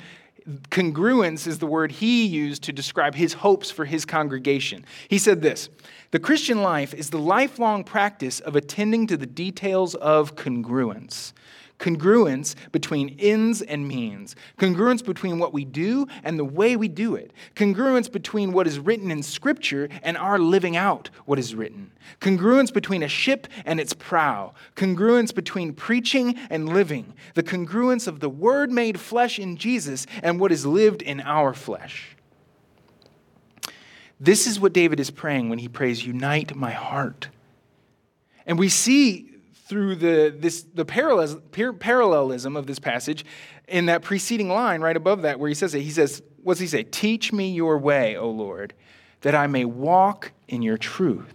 congruence 0.71 1.47
is 1.47 1.61
the 1.61 1.67
word 1.67 1.93
he 1.93 2.27
used 2.27 2.65
to 2.65 2.73
describe 2.73 3.15
his 3.15 3.35
hopes 3.35 3.71
for 3.71 3.85
his 3.85 4.05
congregation. 4.05 4.85
He 5.07 5.19
said 5.19 5.43
this 5.43 5.69
The 6.11 6.19
Christian 6.19 6.61
life 6.61 6.93
is 6.93 7.11
the 7.11 7.21
lifelong 7.21 7.85
practice 7.85 8.41
of 8.41 8.57
attending 8.57 9.07
to 9.07 9.17
the 9.17 9.27
details 9.27 9.95
of 9.95 10.35
congruence 10.35 11.35
congruence 11.79 12.55
between 12.73 13.17
ends 13.19 13.63
and 13.63 13.87
means, 13.87 14.35
congruence 14.59 15.05
between 15.05 15.39
what 15.39 15.53
we 15.53 15.65
do 15.65 16.07
and 16.25 16.39
the 16.39 16.45
way 16.45 16.77
we 16.77 16.89
do 16.89 17.15
it, 17.15 17.33
congruence 17.55 18.11
between 18.11 18.53
what 18.53 18.67
is 18.67 18.79
written 18.79 19.11
in 19.11 19.23
Scripture 19.23 19.89
and 20.03 20.17
our 20.17 20.39
living 20.39 20.77
out 20.77 21.11
what 21.25 21.39
is 21.39 21.55
written, 21.55 21.93
congruence 22.21 22.73
between 22.73 23.03
a 23.03 23.09
ship 23.09 23.47
and 23.65 23.79
its 23.81 23.93
prow, 23.93 24.55
congruence 24.75 25.35
between 25.35 25.73
preaching 25.73 26.37
and 26.51 26.69
living, 26.69 27.15
the 27.35 27.43
congruence 27.43 28.07
of 28.07 28.21
the 28.21 28.31
Word 28.31 28.71
made 28.71 28.99
flesh 28.99 29.39
in 29.39 29.57
Jesus 29.57 30.07
and 30.23 30.41
what 30.41 30.53
is 30.53 30.65
lived 30.65 31.03
in 31.03 31.21
our 31.21 31.53
flesh. 31.53 32.17
This 34.19 34.47
is 34.47 34.59
what 34.59 34.73
David 34.73 34.99
is 34.99 35.11
praying 35.11 35.51
when 35.51 35.59
he 35.59 35.69
prays, 35.69 36.07
Unite 36.07 36.57
my 36.57 36.71
heart. 36.71 37.29
And 38.47 38.59
we 38.59 38.69
see 38.69 39.36
through 39.67 39.97
the, 39.97 40.35
this, 40.37 40.65
the 40.75 40.85
parallelism 40.85 42.57
of 42.57 42.67
this 42.67 42.79
passage 42.79 43.25
in 43.67 43.87
that 43.87 44.03
preceding 44.03 44.49
line 44.49 44.81
right 44.81 44.97
above 44.97 45.23
that 45.23 45.41
where 45.41 45.49
he 45.49 45.55
says 45.55 45.75
it. 45.75 45.83
He 45.83 45.91
says, 45.91 46.23
What's 46.43 46.61
he 46.61 46.69
say? 46.69 46.85
Teach 46.85 47.33
me 47.33 47.51
your 47.51 47.77
way, 47.77 48.17
O 48.17 48.31
Lord, 48.31 48.75
that 49.23 49.35
I 49.35 49.49
may 49.49 49.65
walk 49.65 50.31
in 50.47 50.63
your 50.63 50.79
truth. 50.79 51.35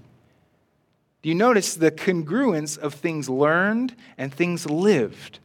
Do 1.21 1.27
you 1.27 1.35
notice 1.35 1.75
the 1.75 1.91
congruence 1.91 2.77
of 2.77 2.93
things 2.93 3.27
learned 3.27 3.93
and 4.17 4.33
things 4.33 4.65
lived? 4.69 5.39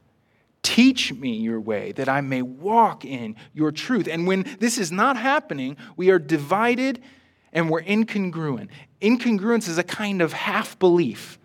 Teach 0.63 1.13
me 1.13 1.33
your 1.37 1.61
way 1.61 1.91
that 1.93 2.09
I 2.09 2.21
may 2.21 2.43
walk 2.43 3.05
in 3.05 3.35
your 3.53 3.73
truth. 3.73 4.07
And 4.07 4.29
when 4.29 4.47
this 4.61 4.79
is 4.79 4.93
not 4.93 5.17
happening, 5.17 5.77
we 5.97 6.11
are 6.11 6.21
divided 6.21 7.03
and 7.53 7.69
we're 7.69 7.83
incongruent. 7.83 8.69
Incongruence 9.03 9.69
is 9.69 9.79
a 9.79 9.85
kind 9.85 10.23
of 10.23 10.33
half 10.33 10.79
belief 10.79 11.39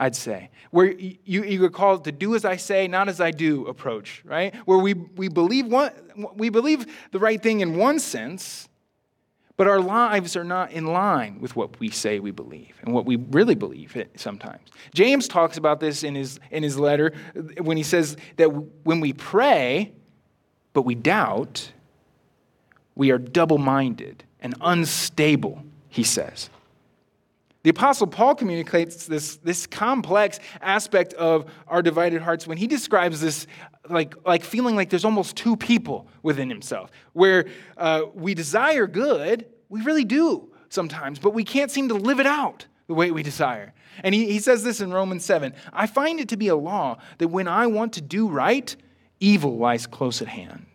I'd 0.00 0.16
say. 0.16 0.50
Where 0.70 0.90
you, 0.90 1.18
you 1.44 1.58
could 1.60 1.74
call 1.74 1.96
it 1.96 2.04
the 2.04 2.10
do 2.10 2.34
as 2.34 2.46
I 2.46 2.56
say, 2.56 2.88
not 2.88 3.08
as 3.08 3.20
I 3.20 3.30
do 3.30 3.66
approach, 3.66 4.22
right? 4.24 4.54
Where 4.64 4.78
we, 4.78 4.94
we, 4.94 5.28
believe 5.28 5.66
one, 5.66 5.92
we 6.34 6.48
believe 6.48 6.86
the 7.12 7.18
right 7.18 7.40
thing 7.40 7.60
in 7.60 7.76
one 7.76 7.98
sense, 7.98 8.66
but 9.58 9.68
our 9.68 9.78
lives 9.78 10.36
are 10.36 10.44
not 10.44 10.72
in 10.72 10.86
line 10.86 11.38
with 11.38 11.54
what 11.54 11.78
we 11.78 11.90
say 11.90 12.18
we 12.18 12.30
believe 12.30 12.76
and 12.82 12.94
what 12.94 13.04
we 13.04 13.16
really 13.16 13.54
believe 13.54 13.94
sometimes. 14.16 14.70
James 14.94 15.28
talks 15.28 15.58
about 15.58 15.80
this 15.80 16.02
in 16.02 16.14
his, 16.14 16.40
in 16.50 16.62
his 16.62 16.78
letter 16.78 17.12
when 17.58 17.76
he 17.76 17.82
says 17.82 18.16
that 18.36 18.48
when 18.48 19.00
we 19.00 19.12
pray, 19.12 19.92
but 20.72 20.82
we 20.82 20.94
doubt, 20.94 21.72
we 22.94 23.10
are 23.10 23.18
double 23.18 23.58
minded 23.58 24.24
and 24.40 24.54
unstable, 24.62 25.62
he 25.90 26.04
says. 26.04 26.48
The 27.62 27.70
Apostle 27.70 28.06
Paul 28.06 28.34
communicates 28.34 29.06
this, 29.06 29.36
this 29.36 29.66
complex 29.66 30.40
aspect 30.62 31.12
of 31.14 31.50
our 31.68 31.82
divided 31.82 32.22
hearts 32.22 32.46
when 32.46 32.56
he 32.56 32.66
describes 32.66 33.20
this 33.20 33.46
like, 33.88 34.14
like 34.26 34.44
feeling 34.44 34.76
like 34.76 34.88
there's 34.88 35.04
almost 35.04 35.36
two 35.36 35.56
people 35.56 36.06
within 36.22 36.48
himself, 36.48 36.90
where 37.12 37.46
uh, 37.76 38.02
we 38.14 38.34
desire 38.34 38.86
good, 38.86 39.46
we 39.68 39.82
really 39.82 40.04
do 40.04 40.50
sometimes, 40.70 41.18
but 41.18 41.34
we 41.34 41.44
can't 41.44 41.70
seem 41.70 41.88
to 41.88 41.94
live 41.94 42.20
it 42.20 42.26
out 42.26 42.66
the 42.86 42.94
way 42.94 43.10
we 43.10 43.22
desire. 43.22 43.74
And 44.02 44.14
he, 44.14 44.32
he 44.32 44.38
says 44.38 44.64
this 44.64 44.80
in 44.80 44.92
Romans 44.92 45.24
7 45.24 45.52
I 45.72 45.86
find 45.86 46.18
it 46.18 46.28
to 46.30 46.36
be 46.36 46.48
a 46.48 46.56
law 46.56 46.98
that 47.18 47.28
when 47.28 47.46
I 47.46 47.66
want 47.66 47.92
to 47.94 48.00
do 48.00 48.28
right, 48.28 48.74
evil 49.18 49.58
lies 49.58 49.86
close 49.86 50.22
at 50.22 50.28
hand. 50.28 50.66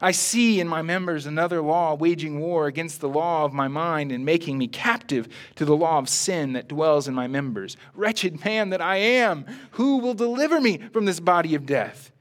I 0.00 0.12
see 0.12 0.60
in 0.60 0.68
my 0.68 0.82
members 0.82 1.26
another 1.26 1.60
law 1.60 1.94
waging 1.94 2.40
war 2.40 2.66
against 2.66 3.00
the 3.00 3.08
law 3.08 3.44
of 3.44 3.52
my 3.52 3.68
mind 3.68 4.12
and 4.12 4.24
making 4.24 4.58
me 4.58 4.68
captive 4.68 5.28
to 5.56 5.64
the 5.64 5.76
law 5.76 5.98
of 5.98 6.08
sin 6.08 6.52
that 6.52 6.68
dwells 6.68 7.08
in 7.08 7.14
my 7.14 7.26
members. 7.26 7.76
Wretched 7.94 8.44
man 8.44 8.70
that 8.70 8.80
I 8.80 8.96
am, 8.96 9.44
who 9.72 9.98
will 9.98 10.14
deliver 10.14 10.60
me 10.60 10.78
from 10.92 11.04
this 11.04 11.20
body 11.20 11.54
of 11.54 11.66
death? 11.66 12.12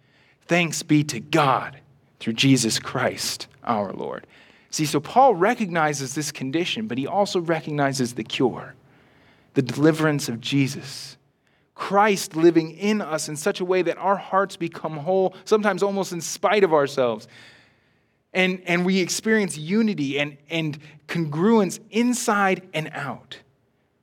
Thanks 0.47 0.81
be 0.81 1.03
to 1.05 1.19
God 1.19 1.79
through 2.19 2.33
Jesus 2.33 2.79
Christ 2.79 3.47
our 3.63 3.93
Lord. 3.93 4.25
See, 4.71 4.85
so 4.85 4.99
Paul 4.99 5.35
recognizes 5.35 6.15
this 6.15 6.31
condition, 6.31 6.87
but 6.87 6.97
he 6.97 7.07
also 7.07 7.39
recognizes 7.39 8.13
the 8.13 8.23
cure, 8.23 8.75
the 9.53 9.61
deliverance 9.61 10.29
of 10.29 10.41
Jesus. 10.41 11.17
Christ 11.75 12.35
living 12.35 12.71
in 12.71 13.01
us 13.01 13.29
in 13.29 13.35
such 13.35 13.59
a 13.59 13.65
way 13.65 13.83
that 13.83 13.97
our 13.99 14.17
hearts 14.17 14.57
become 14.57 14.97
whole, 14.97 15.35
sometimes 15.45 15.83
almost 15.83 16.11
in 16.11 16.21
spite 16.21 16.63
of 16.63 16.73
ourselves 16.73 17.27
and, 18.37 18.61
and 18.67 18.85
we 18.85 18.99
experience 18.99 19.57
unity 19.57 20.19
and, 20.19 20.37
and 20.47 20.77
congruence 21.07 21.79
inside 21.89 22.69
and 22.71 22.87
out 22.93 23.39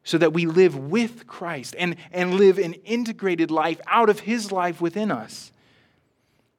so 0.03 0.19
that 0.19 0.33
we 0.33 0.45
live 0.45 0.77
with 0.77 1.29
Christ 1.29 1.77
and, 1.79 1.95
and 2.11 2.35
live 2.35 2.59
an 2.59 2.75
integrated 2.85 3.53
life 3.53 3.81
out 3.87 4.11
of 4.11 4.19
his 4.21 4.51
life 4.51 4.81
within 4.81 5.13
us. 5.13 5.53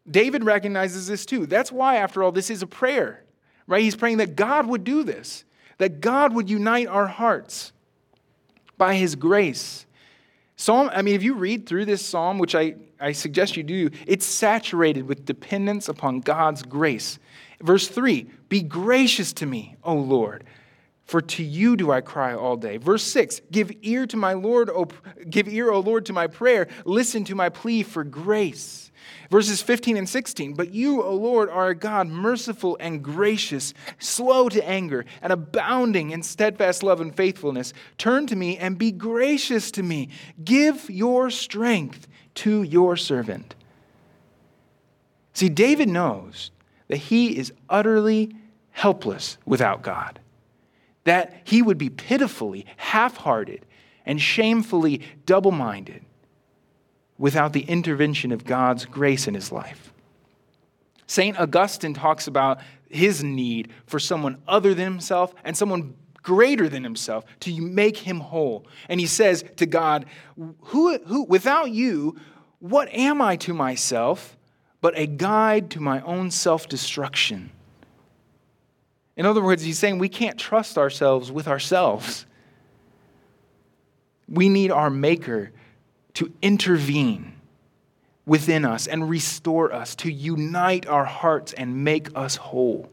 David 0.10 0.46
recognizes 0.46 1.08
this 1.08 1.26
too. 1.26 1.46
That's 1.46 1.70
why, 1.70 1.98
after 1.98 2.24
all, 2.24 2.32
this 2.32 2.50
is 2.50 2.62
a 2.62 2.68
prayer, 2.68 3.26
right? 3.68 3.82
He's 3.82 3.96
praying 3.96 4.18
that 4.18 4.38
God 4.38 4.68
would 4.68 4.86
do 4.86 5.04
this, 5.04 5.44
that 5.78 6.00
God 6.00 6.34
would 6.34 6.50
unite 6.50 6.88
our 6.88 7.08
hearts 7.08 7.74
by 8.78 8.96
his 8.96 9.16
grace. 9.16 9.86
Psalm, 10.56 10.90
I 10.94 11.02
mean, 11.02 11.16
if 11.16 11.24
you 11.24 11.34
read 11.34 11.68
through 11.68 11.86
this 11.86 12.06
psalm, 12.06 12.38
which 12.38 12.56
I, 12.56 12.76
I 13.02 13.12
suggest 13.12 13.58
you 13.58 13.64
do, 13.64 13.90
it's 14.08 14.26
saturated 14.26 15.10
with 15.10 15.26
dependence 15.26 15.90
upon 15.90 16.22
God's 16.22 16.64
grace. 16.64 17.20
Verse 17.62 17.88
3 17.88 18.30
Be 18.50 18.62
gracious 18.62 19.34
to 19.34 19.46
me, 19.46 19.76
O 19.84 19.96
Lord, 19.96 20.44
for 21.06 21.22
to 21.22 21.44
you 21.44 21.76
do 21.76 21.92
I 21.92 22.02
cry 22.02 22.34
all 22.34 22.58
day. 22.58 22.78
Verse 22.78 23.04
6 23.04 23.42
Give 23.52 23.72
ear 23.82 24.08
to 24.08 24.18
my 24.18 24.34
Lord, 24.34 24.70
o, 24.70 24.88
give 25.30 25.48
ear, 25.48 25.72
O 25.72 25.80
Lord, 25.80 26.06
to 26.08 26.14
my 26.14 26.28
prayer. 26.28 26.68
Listen 26.86 27.24
to 27.26 27.36
my 27.36 27.50
plea 27.50 27.84
for 27.84 28.04
grace. 28.04 28.92
Verses 29.30 29.62
15 29.62 29.98
and 29.98 30.10
16 30.10 30.54
But 30.54 30.72
you, 30.72 31.04
O 31.04 31.14
Lord, 31.14 31.50
are 31.50 31.70
a 31.70 31.76
God 31.76 32.08
merciful 32.08 32.78
and 32.80 33.04
gracious, 33.04 33.74
slow 34.00 34.50
to 34.50 34.68
anger, 34.68 35.06
and 35.22 35.32
abounding 35.32 36.12
in 36.12 36.24
steadfast 36.24 36.84
love 36.84 37.02
and 37.02 37.16
faithfulness. 37.16 37.74
Turn 37.98 38.28
to 38.28 38.36
me 38.36 38.58
and 38.58 38.78
be 38.78 38.92
gracious 38.92 39.72
to 39.72 39.84
me. 39.84 40.10
Give 40.44 40.90
your 40.90 41.30
strength 41.30 42.08
to 42.36 42.64
your 42.64 42.98
servant. 42.98 43.56
See, 45.34 45.50
David 45.50 45.90
knows 45.90 46.52
that 46.88 46.98
he 46.98 47.38
is 47.38 47.52
utterly 47.70 48.36
helpless 48.72 49.38
without 49.46 49.82
God, 49.82 50.20
that 51.04 51.42
he 51.44 51.62
would 51.62 51.78
be 51.78 51.90
pitifully 51.90 52.66
half 52.78 53.18
hearted 53.18 53.66
and 54.06 54.22
shamefully 54.22 55.02
double 55.26 55.52
minded 55.52 56.04
without 57.18 57.54
the 57.54 57.62
intervention 57.62 58.32
of 58.32 58.44
God's 58.44 58.86
grace 58.86 59.28
in 59.28 59.34
his 59.34 59.52
life. 59.52 59.94
St. 61.08 61.40
Augustine 61.40 61.94
talks 61.94 62.28
about 62.28 62.60
his 62.90 63.24
need 63.24 63.70
for 63.86 64.00
someone 64.00 64.42
other 64.48 64.74
than 64.74 64.92
himself 64.92 65.34
and 65.44 65.56
someone 65.56 65.96
greater 66.22 66.68
than 66.68 66.84
himself 66.84 67.24
to 67.40 67.62
make 67.62 67.98
him 67.98 68.20
whole. 68.20 68.66
And 68.90 69.00
he 69.00 69.06
says 69.06 69.44
to 69.58 69.66
God, 69.66 70.06
who, 70.36 70.98
who, 71.00 71.24
Without 71.24 71.72
you, 71.72 72.18
what 72.60 72.90
am 72.92 73.22
I 73.22 73.36
to 73.38 73.54
myself? 73.54 74.35
But 74.86 74.96
a 75.00 75.08
guide 75.08 75.72
to 75.72 75.80
my 75.80 76.00
own 76.02 76.30
self 76.30 76.70
destruction. 76.70 77.50
In 79.18 79.26
other 79.26 79.42
words, 79.42 79.64
he's 79.64 79.80
saying 79.80 79.98
we 79.98 80.10
can't 80.10 80.38
trust 80.38 80.78
ourselves 80.78 81.32
with 81.32 81.48
ourselves. 81.48 82.28
We 84.30 84.48
need 84.48 84.70
our 84.70 84.92
Maker 84.92 85.52
to 86.14 86.32
intervene 86.40 87.34
within 88.28 88.64
us 88.64 88.86
and 88.86 89.10
restore 89.10 89.74
us, 89.74 89.96
to 89.96 90.12
unite 90.12 90.86
our 90.86 91.06
hearts 91.06 91.52
and 91.52 91.84
make 91.84 92.10
us 92.16 92.36
whole. 92.36 92.88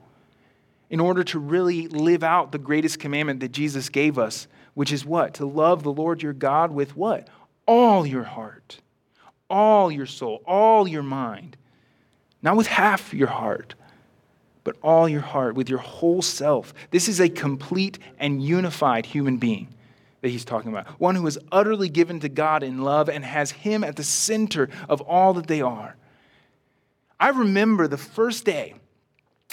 In 0.88 0.98
order 0.98 1.22
to 1.24 1.38
really 1.38 1.88
live 1.88 2.24
out 2.24 2.52
the 2.52 2.58
greatest 2.58 3.00
commandment 3.00 3.40
that 3.40 3.52
Jesus 3.52 3.90
gave 3.90 4.18
us, 4.18 4.46
which 4.72 4.94
is 4.94 5.04
what? 5.04 5.34
To 5.34 5.44
love 5.44 5.82
the 5.82 5.92
Lord 5.92 6.22
your 6.22 6.32
God 6.32 6.72
with 6.72 6.96
what? 6.96 7.28
All 7.66 8.06
your 8.06 8.24
heart, 8.24 8.80
all 9.50 9.92
your 9.92 10.06
soul, 10.06 10.42
all 10.46 10.88
your 10.88 11.02
mind, 11.02 11.58
not 12.42 12.56
with 12.56 12.66
half 12.66 13.14
your 13.14 13.28
heart, 13.28 13.74
but 14.64 14.76
all 14.82 15.08
your 15.08 15.20
heart, 15.20 15.54
with 15.54 15.68
your 15.68 15.78
whole 15.78 16.22
self. 16.22 16.74
This 16.90 17.08
is 17.08 17.20
a 17.20 17.28
complete 17.28 17.98
and 18.18 18.42
unified 18.42 19.06
human 19.06 19.38
being. 19.38 19.68
that 20.20 20.28
he's 20.28 20.44
talking 20.44 20.70
about. 20.70 20.86
One 21.00 21.16
who 21.16 21.26
is 21.26 21.38
utterly 21.50 21.88
given 21.88 22.20
to 22.20 22.28
God 22.28 22.62
in 22.62 22.82
love 22.82 23.08
and 23.08 23.24
has 23.24 23.50
him 23.50 23.82
at 23.82 23.96
the 23.96 24.04
center 24.04 24.68
of 24.88 25.00
all 25.00 25.34
that 25.34 25.48
they 25.48 25.60
are. 25.60 25.96
I 27.18 27.30
remember 27.30 27.88
the 27.88 27.98
first 27.98 28.44
day 28.44 28.74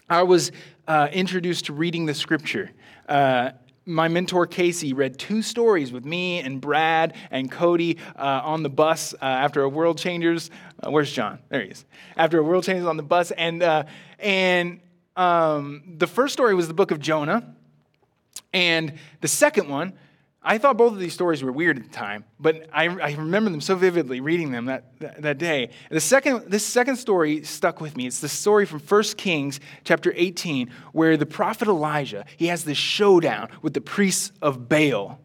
I 0.09 0.23
was 0.23 0.51
uh, 0.87 1.07
introduced 1.11 1.65
to 1.65 1.73
reading 1.73 2.05
the 2.05 2.13
scripture. 2.13 2.71
Uh, 3.07 3.51
my 3.89 4.07
mentor 4.07 4.45
Casey 4.45 4.93
read 4.93 5.17
two 5.17 5.41
stories 5.41 5.91
with 5.91 6.05
me 6.05 6.39
and 6.39 6.61
Brad 6.61 7.15
and 7.31 7.51
Cody 7.51 7.97
uh, 8.15 8.41
on 8.43 8.61
the 8.61 8.69
bus 8.69 9.13
uh, 9.15 9.17
after 9.25 9.63
a 9.63 9.69
World 9.69 9.97
Changers. 9.97 10.51
Uh, 10.81 10.91
where's 10.91 11.11
John? 11.11 11.39
There 11.49 11.61
he 11.61 11.69
is. 11.69 11.85
After 12.15 12.37
a 12.37 12.43
World 12.43 12.63
Changers 12.63 12.85
on 12.85 12.97
the 12.97 13.03
bus, 13.03 13.31
and 13.31 13.63
uh, 13.63 13.83
and 14.19 14.79
um, 15.15 15.81
the 15.97 16.07
first 16.07 16.33
story 16.33 16.53
was 16.53 16.67
the 16.67 16.73
book 16.73 16.91
of 16.91 16.99
Jonah, 16.99 17.55
and 18.53 18.93
the 19.21 19.27
second 19.27 19.69
one 19.69 19.93
I 20.41 20.57
thought 20.57 20.77
both 20.77 20.93
of 20.93 20.99
these 20.99 21.13
stories 21.13 21.43
were 21.43 21.51
weird 21.51 21.77
at 21.77 21.83
the 21.83 21.89
time, 21.89 22.23
but 22.39 22.69
I, 22.71 22.85
I 22.85 23.11
remember 23.15 23.49
them 23.49 23.59
so 23.59 23.75
vividly 23.75 24.21
reading 24.21 24.51
them 24.51 24.65
that, 24.65 24.97
that, 24.99 25.21
that, 25.21 25.37
day. 25.37 25.71
The 25.91 25.99
second, 25.99 26.49
this 26.49 26.65
second 26.65 26.95
story 26.95 27.43
stuck 27.43 27.81
with 27.81 27.97
me. 27.97 28.07
It's 28.07 28.21
the 28.21 28.29
story 28.29 28.65
from 28.65 28.79
1 28.79 29.03
Kings 29.17 29.59
chapter 29.83 30.13
18, 30.15 30.71
where 30.93 31.17
the 31.17 31.25
prophet 31.25 31.67
Elijah, 31.67 32.23
he 32.37 32.47
has 32.47 32.63
this 32.63 32.77
showdown 32.77 33.49
with 33.61 33.73
the 33.73 33.81
priests 33.81 34.31
of 34.41 34.69
Baal. 34.69 35.19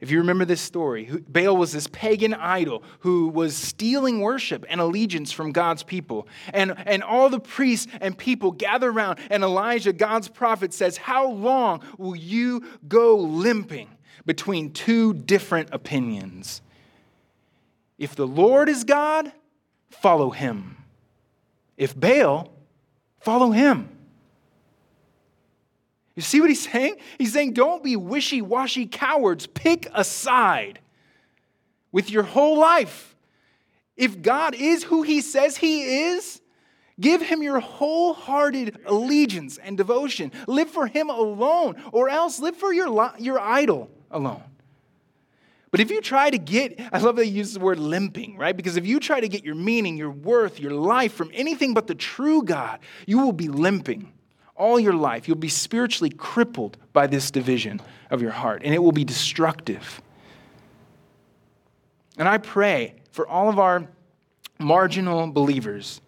If 0.00 0.10
you 0.10 0.18
remember 0.18 0.44
this 0.44 0.60
story, 0.60 1.04
Baal 1.28 1.56
was 1.56 1.72
this 1.72 1.86
pagan 1.88 2.34
idol 2.34 2.82
who 3.00 3.28
was 3.28 3.56
stealing 3.56 4.20
worship 4.20 4.64
and 4.68 4.80
allegiance 4.80 5.30
from 5.30 5.52
God's 5.52 5.84
people. 5.84 6.28
And, 6.52 6.74
and 6.86 7.04
all 7.04 7.30
the 7.30 7.40
priests 7.40 7.86
and 8.00 8.16
people 8.16 8.52
gather 8.52 8.90
around, 8.90 9.20
and 9.30 9.44
Elijah, 9.44 9.92
God's 9.92 10.28
prophet, 10.28 10.72
says, 10.72 10.96
How 10.96 11.30
long 11.30 11.82
will 11.96 12.16
you 12.16 12.64
go 12.88 13.16
limping? 13.16 13.88
Between 14.26 14.72
two 14.72 15.14
different 15.14 15.68
opinions. 15.72 16.62
If 17.98 18.14
the 18.14 18.26
Lord 18.26 18.68
is 18.68 18.84
God, 18.84 19.32
follow 19.90 20.30
him. 20.30 20.76
If 21.76 21.98
Baal, 21.98 22.52
follow 23.20 23.50
him. 23.50 23.88
You 26.14 26.22
see 26.22 26.40
what 26.40 26.50
he's 26.50 26.68
saying? 26.68 26.96
He's 27.18 27.32
saying, 27.32 27.52
don't 27.52 27.82
be 27.82 27.96
wishy 27.96 28.42
washy 28.42 28.86
cowards. 28.86 29.46
Pick 29.46 29.88
a 29.94 30.02
side 30.02 30.80
with 31.92 32.10
your 32.10 32.24
whole 32.24 32.58
life. 32.58 33.14
If 33.96 34.22
God 34.22 34.54
is 34.54 34.84
who 34.84 35.02
he 35.02 35.20
says 35.20 35.56
he 35.56 36.06
is, 36.06 36.40
give 37.00 37.20
him 37.22 37.42
your 37.42 37.60
wholehearted 37.60 38.78
allegiance 38.86 39.58
and 39.58 39.76
devotion. 39.76 40.32
Live 40.46 40.70
for 40.70 40.86
him 40.86 41.08
alone, 41.08 41.76
or 41.92 42.08
else 42.08 42.40
live 42.40 42.56
for 42.56 42.72
your, 42.72 43.12
your 43.18 43.40
idol 43.40 43.90
alone. 44.10 44.42
But 45.70 45.80
if 45.80 45.90
you 45.90 46.00
try 46.00 46.30
to 46.30 46.38
get, 46.38 46.80
I 46.92 46.98
love 46.98 47.16
that 47.16 47.26
you 47.26 47.34
use 47.34 47.52
the 47.52 47.60
word 47.60 47.78
limping, 47.78 48.38
right? 48.38 48.56
Because 48.56 48.76
if 48.76 48.86
you 48.86 49.00
try 49.00 49.20
to 49.20 49.28
get 49.28 49.44
your 49.44 49.54
meaning, 49.54 49.98
your 49.98 50.10
worth, 50.10 50.58
your 50.58 50.72
life 50.72 51.12
from 51.12 51.30
anything 51.34 51.74
but 51.74 51.86
the 51.86 51.94
true 51.94 52.42
God, 52.42 52.78
you 53.06 53.18
will 53.18 53.32
be 53.32 53.48
limping 53.48 54.12
all 54.56 54.80
your 54.80 54.94
life. 54.94 55.28
You'll 55.28 55.36
be 55.36 55.50
spiritually 55.50 56.10
crippled 56.10 56.78
by 56.92 57.06
this 57.06 57.30
division 57.30 57.80
of 58.10 58.22
your 58.22 58.30
heart, 58.30 58.62
and 58.64 58.74
it 58.74 58.78
will 58.78 58.92
be 58.92 59.04
destructive. 59.04 60.00
And 62.16 62.26
I 62.28 62.38
pray 62.38 62.94
for 63.12 63.28
all 63.28 63.48
of 63.48 63.58
our 63.58 63.86
marginal 64.58 65.26
believers 65.30 66.00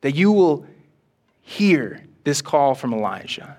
that 0.00 0.14
you 0.14 0.30
will 0.32 0.64
hear 1.42 2.02
this 2.22 2.40
call 2.40 2.74
from 2.74 2.94
Elijah 2.94 3.58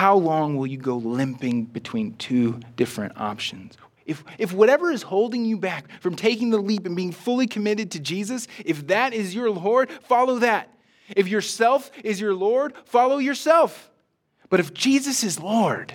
how 0.00 0.16
long 0.16 0.56
will 0.56 0.66
you 0.66 0.78
go 0.78 0.96
limping 0.96 1.62
between 1.62 2.14
two 2.14 2.58
different 2.74 3.12
options? 3.20 3.76
If, 4.06 4.24
if 4.38 4.50
whatever 4.50 4.90
is 4.90 5.02
holding 5.02 5.44
you 5.44 5.58
back 5.58 5.90
from 6.00 6.16
taking 6.16 6.48
the 6.48 6.56
leap 6.56 6.86
and 6.86 6.96
being 6.96 7.12
fully 7.12 7.46
committed 7.46 7.90
to 7.90 8.00
Jesus, 8.00 8.48
if 8.64 8.86
that 8.86 9.12
is 9.12 9.34
your 9.34 9.50
Lord, 9.50 9.90
follow 9.90 10.38
that. 10.38 10.72
If 11.14 11.28
yourself 11.28 11.90
is 12.02 12.18
your 12.18 12.32
Lord, 12.32 12.72
follow 12.86 13.18
yourself. 13.18 13.90
But 14.48 14.58
if 14.58 14.72
Jesus 14.72 15.22
is 15.22 15.38
Lord, 15.38 15.94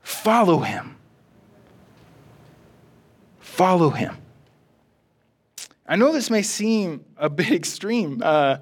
follow 0.00 0.60
him. 0.60 0.96
Follow 3.40 3.90
him. 3.90 4.16
I 5.86 5.96
know 5.96 6.14
this 6.14 6.30
may 6.30 6.40
seem 6.40 7.04
a 7.18 7.28
bit 7.28 7.52
extreme. 7.52 8.22
Uh, 8.24 8.56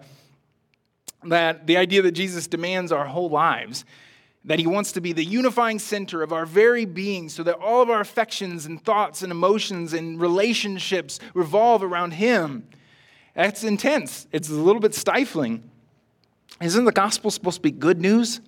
that 1.29 1.67
the 1.67 1.77
idea 1.77 2.03
that 2.03 2.12
Jesus 2.12 2.47
demands 2.47 2.93
our 2.93 3.07
whole 3.07 3.29
lives, 3.29 3.85
that 4.45 4.59
he 4.59 4.67
wants 4.67 4.93
to 4.93 5.01
be 5.01 5.12
the 5.12 5.25
unifying 5.25 5.79
center 5.79 6.23
of 6.23 6.33
our 6.33 6.47
very 6.47 6.85
being 6.85 7.29
so 7.29 7.43
that 7.43 7.57
all 7.57 7.83
of 7.83 7.91
our 7.91 8.01
affections 8.01 8.67
and 8.67 8.83
thoughts 8.85 9.23
and 9.23 9.33
emotions 9.33 9.93
and 9.93 10.21
relationships 10.21 11.19
revolve 11.35 11.83
around 11.83 12.12
him. 12.12 12.67
That's 13.35 13.65
intense. 13.65 14.27
It's 14.33 14.49
a 14.49 14.55
little 14.55 14.81
bit 14.81 14.95
stifling. 14.95 15.69
Isn't 16.61 16.85
the 16.85 16.93
gospel 16.93 17.31
supposed 17.31 17.57
to 17.57 17.62
be 17.62 17.71
good 17.71 18.01
news? 18.01 18.41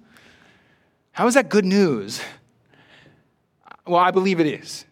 How 1.12 1.27
is 1.27 1.35
that 1.35 1.49
good 1.49 1.64
news? 1.64 2.21
Well, 3.87 4.01
I 4.01 4.11
believe 4.11 4.41
it 4.41 4.47
is. 4.47 4.87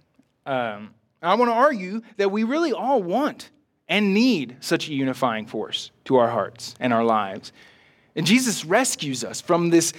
Um, 0.44 0.94
I 1.22 1.34
want 1.34 1.50
to 1.50 1.54
argue 1.54 2.02
that 2.16 2.30
we 2.30 2.44
really 2.44 2.72
all 2.72 3.02
want 3.02 3.50
and 3.88 4.12
need 4.12 4.56
such 4.60 4.88
a 4.88 4.92
unifying 4.92 5.46
force 5.46 5.90
to 6.04 6.16
our 6.16 6.28
hearts 6.28 6.74
and 6.80 6.92
our 6.92 7.04
lives. 7.04 7.52
And 8.16 8.26
Jesus 8.26 8.64
rescues 8.64 9.22
us 9.22 9.42
from 9.42 9.68
this, 9.68 9.92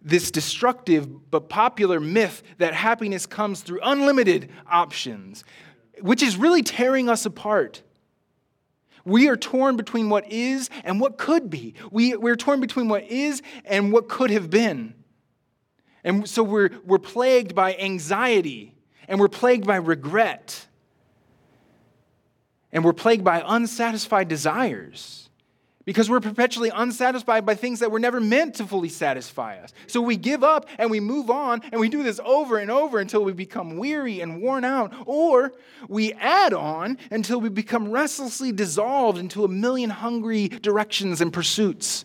this 0.00 0.30
destructive 0.30 1.30
but 1.30 1.48
popular 1.48 1.98
myth 1.98 2.44
that 2.58 2.72
happiness 2.72 3.26
comes 3.26 3.60
through 3.60 3.80
unlimited 3.82 4.50
options, 4.70 5.44
which 6.00 6.22
is 6.22 6.36
really 6.36 6.62
tearing 6.62 7.08
us 7.08 7.26
apart. 7.26 7.82
We 9.04 9.28
are 9.28 9.36
torn 9.36 9.76
between 9.76 10.08
what 10.08 10.30
is 10.30 10.70
and 10.84 11.00
what 11.00 11.18
could 11.18 11.50
be. 11.50 11.74
We, 11.90 12.16
we're 12.16 12.36
torn 12.36 12.60
between 12.60 12.88
what 12.88 13.04
is 13.04 13.42
and 13.64 13.92
what 13.92 14.08
could 14.08 14.30
have 14.30 14.48
been. 14.48 14.94
And 16.04 16.28
so 16.28 16.44
we're, 16.44 16.70
we're 16.84 16.98
plagued 16.98 17.56
by 17.56 17.74
anxiety 17.74 18.74
and 19.08 19.18
we're 19.18 19.28
plagued 19.28 19.66
by 19.66 19.76
regret 19.76 20.66
and 22.70 22.84
we're 22.84 22.92
plagued 22.92 23.24
by 23.24 23.42
unsatisfied 23.44 24.28
desires 24.28 25.25
because 25.86 26.10
we're 26.10 26.20
perpetually 26.20 26.68
unsatisfied 26.74 27.46
by 27.46 27.54
things 27.54 27.78
that 27.80 27.90
were 27.90 28.00
never 28.00 28.20
meant 28.20 28.56
to 28.56 28.66
fully 28.66 28.88
satisfy 28.88 29.56
us. 29.56 29.72
So 29.86 30.02
we 30.02 30.16
give 30.16 30.44
up 30.44 30.68
and 30.78 30.90
we 30.90 31.00
move 31.00 31.30
on 31.30 31.62
and 31.72 31.80
we 31.80 31.88
do 31.88 32.02
this 32.02 32.20
over 32.24 32.58
and 32.58 32.70
over 32.70 32.98
until 32.98 33.24
we 33.24 33.32
become 33.32 33.78
weary 33.78 34.20
and 34.20 34.42
worn 34.42 34.64
out, 34.64 34.92
or 35.06 35.52
we 35.88 36.12
add 36.14 36.52
on 36.52 36.98
until 37.10 37.40
we 37.40 37.48
become 37.48 37.90
restlessly 37.90 38.50
dissolved 38.52 39.16
into 39.16 39.44
a 39.44 39.48
million 39.48 39.88
hungry 39.88 40.48
directions 40.48 41.20
and 41.20 41.32
pursuits. 41.32 42.04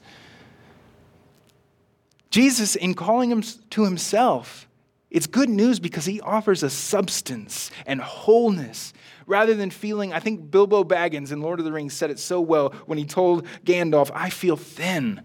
Jesus, 2.30 2.76
in 2.76 2.94
calling 2.94 3.32
him 3.32 3.44
to 3.72 3.84
himself, 3.84 4.68
it's 5.12 5.28
good 5.28 5.50
news 5.50 5.82
because 5.82 6.06
he 6.06 6.22
offers 6.22 6.64
a 6.64 6.70
substance 6.70 7.70
and 7.86 8.00
wholeness 8.00 8.94
rather 9.26 9.54
than 9.54 9.70
feeling, 9.70 10.14
I 10.14 10.20
think 10.20 10.50
Bilbo 10.50 10.86
Baggins 10.86 11.32
in 11.32 11.42
Lord 11.42 11.60
of 11.60 11.66
the 11.66 11.72
Rings 11.72 11.94
said 11.94 12.10
it 12.10 12.20
so 12.20 12.40
well 12.40 12.70
when 12.86 12.98
he 12.98 13.06
told 13.06 13.46
Gandalf, 13.66 14.10
I 14.14 14.30
feel 14.30 14.56
thin, 14.56 15.22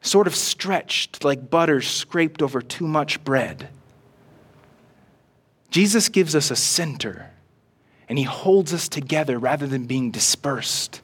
sort 0.00 0.26
of 0.26 0.34
stretched 0.34 1.24
like 1.24 1.50
butter 1.50 1.80
scraped 1.80 2.42
over 2.42 2.60
too 2.60 2.86
much 2.86 3.22
bread. 3.22 3.68
Jesus 5.70 6.08
gives 6.08 6.34
us 6.34 6.50
a 6.50 6.56
center, 6.56 7.30
and 8.08 8.18
he 8.18 8.24
holds 8.24 8.72
us 8.72 8.88
together 8.88 9.38
rather 9.38 9.66
than 9.66 9.86
being 9.86 10.10
dispersed. 10.10 11.02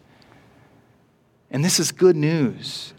And 1.50 1.64
this 1.64 1.78
is 1.78 1.92
good 1.92 2.16
news 2.16 2.93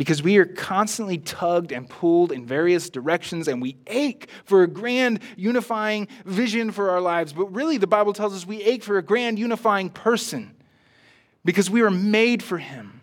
because 0.00 0.22
we 0.22 0.38
are 0.38 0.46
constantly 0.46 1.18
tugged 1.18 1.72
and 1.72 1.86
pulled 1.86 2.32
in 2.32 2.46
various 2.46 2.88
directions 2.88 3.48
and 3.48 3.60
we 3.60 3.76
ache 3.86 4.30
for 4.46 4.62
a 4.62 4.66
grand 4.66 5.20
unifying 5.36 6.08
vision 6.24 6.70
for 6.70 6.88
our 6.88 7.02
lives. 7.02 7.34
But 7.34 7.52
really, 7.52 7.76
the 7.76 7.86
Bible 7.86 8.14
tells 8.14 8.34
us 8.34 8.46
we 8.46 8.62
ache 8.62 8.82
for 8.82 8.96
a 8.96 9.02
grand 9.02 9.38
unifying 9.38 9.90
person 9.90 10.56
because 11.44 11.68
we 11.68 11.82
are 11.82 11.90
made 11.90 12.42
for 12.42 12.56
Him. 12.56 13.02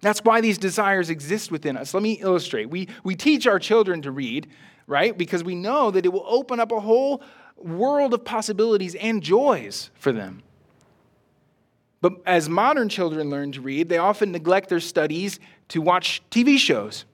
That's 0.00 0.20
why 0.24 0.40
these 0.40 0.56
desires 0.56 1.10
exist 1.10 1.52
within 1.52 1.76
us. 1.76 1.92
Let 1.92 2.02
me 2.02 2.14
illustrate. 2.14 2.70
We, 2.70 2.88
we 3.04 3.14
teach 3.14 3.46
our 3.46 3.58
children 3.58 4.00
to 4.00 4.10
read, 4.10 4.48
right? 4.86 5.18
Because 5.18 5.44
we 5.44 5.54
know 5.54 5.90
that 5.90 6.06
it 6.06 6.08
will 6.08 6.24
open 6.26 6.58
up 6.58 6.72
a 6.72 6.80
whole 6.80 7.22
world 7.58 8.14
of 8.14 8.24
possibilities 8.24 8.94
and 8.94 9.22
joys 9.22 9.90
for 9.92 10.10
them. 10.10 10.42
But 12.02 12.14
as 12.26 12.48
modern 12.48 12.88
children 12.90 13.30
learn 13.30 13.52
to 13.52 13.62
read, 13.62 13.88
they 13.88 13.96
often 13.96 14.32
neglect 14.32 14.68
their 14.68 14.80
studies 14.80 15.40
to 15.68 15.80
watch 15.80 16.20
TV 16.30 16.58
shows. 16.58 17.06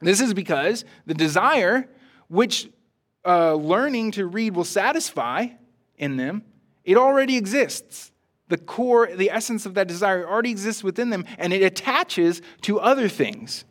This 0.00 0.20
is 0.20 0.34
because 0.34 0.84
the 1.06 1.14
desire, 1.14 1.88
which 2.28 2.68
uh, 3.24 3.54
learning 3.54 4.12
to 4.12 4.26
read 4.26 4.54
will 4.54 4.64
satisfy 4.64 5.46
in 5.96 6.18
them, 6.18 6.44
it 6.84 6.98
already 6.98 7.38
exists. 7.38 8.12
The 8.48 8.58
core, 8.58 9.08
the 9.08 9.30
essence 9.30 9.64
of 9.64 9.72
that 9.74 9.88
desire 9.88 10.28
already 10.28 10.50
exists 10.50 10.84
within 10.84 11.08
them, 11.08 11.24
and 11.38 11.54
it 11.54 11.62
attaches 11.62 12.42
to 12.60 12.78
other 12.78 13.08
things. 13.08 13.64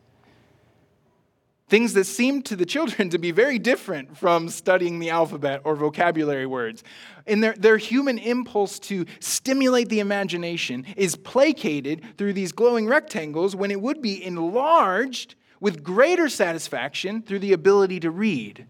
Things 1.66 1.94
that 1.94 2.04
seem 2.04 2.42
to 2.42 2.56
the 2.56 2.66
children 2.66 3.08
to 3.10 3.18
be 3.18 3.30
very 3.30 3.58
different 3.58 4.16
from 4.16 4.48
studying 4.50 4.98
the 4.98 5.10
alphabet 5.10 5.62
or 5.64 5.74
vocabulary 5.74 6.46
words. 6.46 6.84
And 7.26 7.42
their, 7.42 7.54
their 7.54 7.78
human 7.78 8.18
impulse 8.18 8.78
to 8.80 9.06
stimulate 9.18 9.88
the 9.88 10.00
imagination 10.00 10.84
is 10.96 11.16
placated 11.16 12.18
through 12.18 12.34
these 12.34 12.52
glowing 12.52 12.86
rectangles 12.86 13.56
when 13.56 13.70
it 13.70 13.80
would 13.80 14.02
be 14.02 14.22
enlarged 14.22 15.36
with 15.58 15.82
greater 15.82 16.28
satisfaction 16.28 17.22
through 17.22 17.38
the 17.38 17.54
ability 17.54 18.00
to 18.00 18.10
read. 18.10 18.66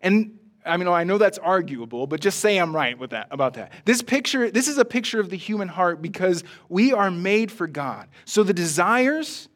And 0.00 0.38
I 0.64 0.76
mean, 0.76 0.86
oh, 0.86 0.92
I 0.92 1.02
know 1.02 1.18
that's 1.18 1.38
arguable, 1.38 2.06
but 2.06 2.20
just 2.20 2.38
say 2.38 2.58
I'm 2.58 2.74
right 2.74 2.96
with 2.96 3.10
that 3.10 3.26
about 3.32 3.54
that. 3.54 3.72
This 3.84 4.02
picture, 4.02 4.50
this 4.50 4.68
is 4.68 4.78
a 4.78 4.84
picture 4.84 5.18
of 5.18 5.30
the 5.30 5.36
human 5.36 5.66
heart 5.66 6.00
because 6.00 6.44
we 6.68 6.92
are 6.92 7.10
made 7.10 7.50
for 7.50 7.66
God. 7.66 8.08
So 8.24 8.44
the 8.44 8.54
desires 8.54 9.48